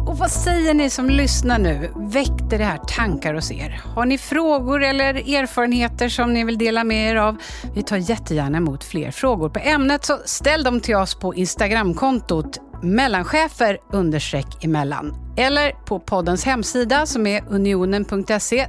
Och 0.08 0.18
vad 0.18 0.32
säger 0.32 0.74
ni 0.74 0.90
som 0.90 1.10
lyssnar 1.10 1.60
nu? 1.60 1.92
Väckte 1.96 2.58
det 2.58 2.64
här 2.64 2.78
tankar 2.78 3.34
hos 3.34 3.52
er? 3.52 3.82
Har 3.96 4.06
ni 4.06 4.18
frågor 4.18 4.84
eller 4.84 5.14
erfarenheter 5.14 6.10
som 6.10 6.34
ni 6.34 6.44
vill 6.44 6.58
dela 6.58 6.84
med 6.84 7.12
er 7.12 7.16
av? 7.16 7.38
Vi 7.76 7.84
tar 7.84 7.98
jättegärna 7.98 8.58
emot 8.58 8.84
fler 8.84 9.12
frågor 9.12 9.50
på 9.50 9.60
ämnet, 9.60 10.06
så 10.06 10.20
ställ 10.26 10.64
dem 10.64 10.80
till 10.80 10.96
oss 10.96 11.16
på 11.16 11.36
Instagramkontot 11.36 12.60
mellanchefer 12.84 13.78
understreck 13.92 14.64
emellan 14.64 15.16
eller 15.38 15.72
på 15.86 16.00
poddens 16.00 16.46
hemsida 16.46 17.06
som 17.06 17.28
är 17.28 17.44
unionen.se 17.50 18.68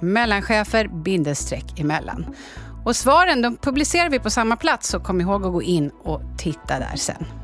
mellanchefer 0.00 0.88
bindestreck 1.04 1.80
emellan. 1.80 2.26
Och 2.84 2.96
svaren 2.96 3.42
de 3.42 3.56
publicerar 3.56 4.10
vi 4.10 4.18
på 4.18 4.30
samma 4.30 4.56
plats, 4.56 4.88
så 4.88 5.00
kom 5.00 5.20
ihåg 5.20 5.46
att 5.46 5.52
gå 5.52 5.62
in 5.62 5.90
och 6.02 6.22
titta 6.38 6.78
där 6.78 6.96
sen. 6.96 7.43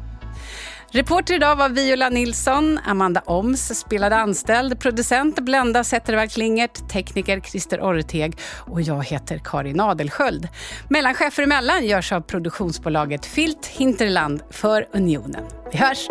Reporter 0.93 1.35
idag 1.35 1.57
var 1.57 1.69
Viola 1.69 2.09
Nilsson, 2.09 2.79
Amanda 2.87 3.23
Oms 3.27 3.79
spelade 3.79 4.17
anställd, 4.17 4.81
producent 4.81 5.41
Blenda 5.41 5.85
Zettervall 5.85 6.29
Klingert, 6.29 6.89
tekniker 6.89 7.41
Christer 7.41 7.81
Orreteg 7.81 8.39
och 8.59 8.83
jag 8.83 9.05
heter 9.05 9.41
Karin 9.45 9.81
Adelsköld. 9.81 10.49
Mellanchefer 10.89 11.43
emellan 11.43 11.87
görs 11.87 12.13
av 12.13 12.21
produktionsbolaget 12.21 13.27
Filt 13.27 13.67
Hinterland 13.67 14.43
för 14.51 14.87
Unionen. 14.93 15.45
Vi 15.73 15.79
hörs! 15.79 16.09